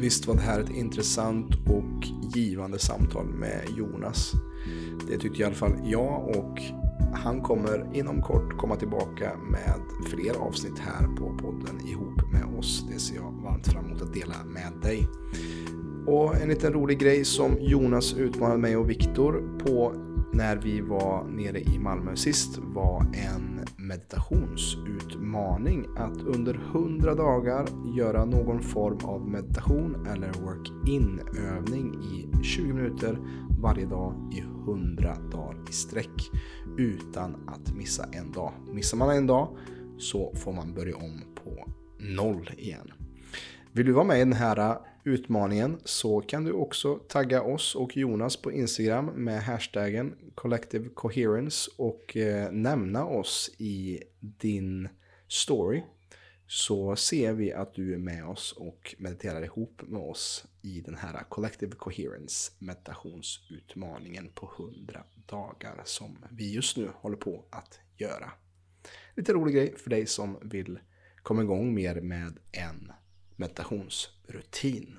[0.00, 4.32] Visst var det här ett intressant och givande samtal med Jonas.
[5.08, 6.60] Det tyckte i alla fall jag och
[7.12, 12.86] han kommer inom kort komma tillbaka med fler avsnitt här på podden ihop med oss.
[12.92, 15.08] Det ser jag varmt fram emot att dela med dig.
[16.06, 19.92] Och en liten rolig grej som Jonas utmanade mig och Viktor på
[20.32, 25.86] när vi var nere i Malmö sist var en meditationsutmaning.
[25.96, 31.20] Att under 100 dagar göra någon form av meditation eller work-in
[31.56, 33.18] övning i 20 minuter
[33.62, 36.30] varje dag i 100 dagar i sträck
[36.78, 38.52] utan att missa en dag.
[38.72, 39.56] Missar man en dag
[39.98, 41.68] så får man börja om på
[41.98, 42.92] noll igen.
[43.72, 47.96] Vill du vara med i den här utmaningen så kan du också tagga oss och
[47.96, 54.88] Jonas på Instagram med hashtaggen Collective Coherence och eh, nämna oss i din
[55.28, 55.82] story
[56.46, 60.94] så ser vi att du är med oss och mediterar ihop med oss i den
[60.94, 68.30] här Collective Coherence meditationsutmaningen på 100 dagar som vi just nu håller på att göra.
[69.16, 70.78] Lite rolig grej för dig som vill
[71.22, 72.92] komma igång mer med en
[73.36, 74.98] meditationsrutin.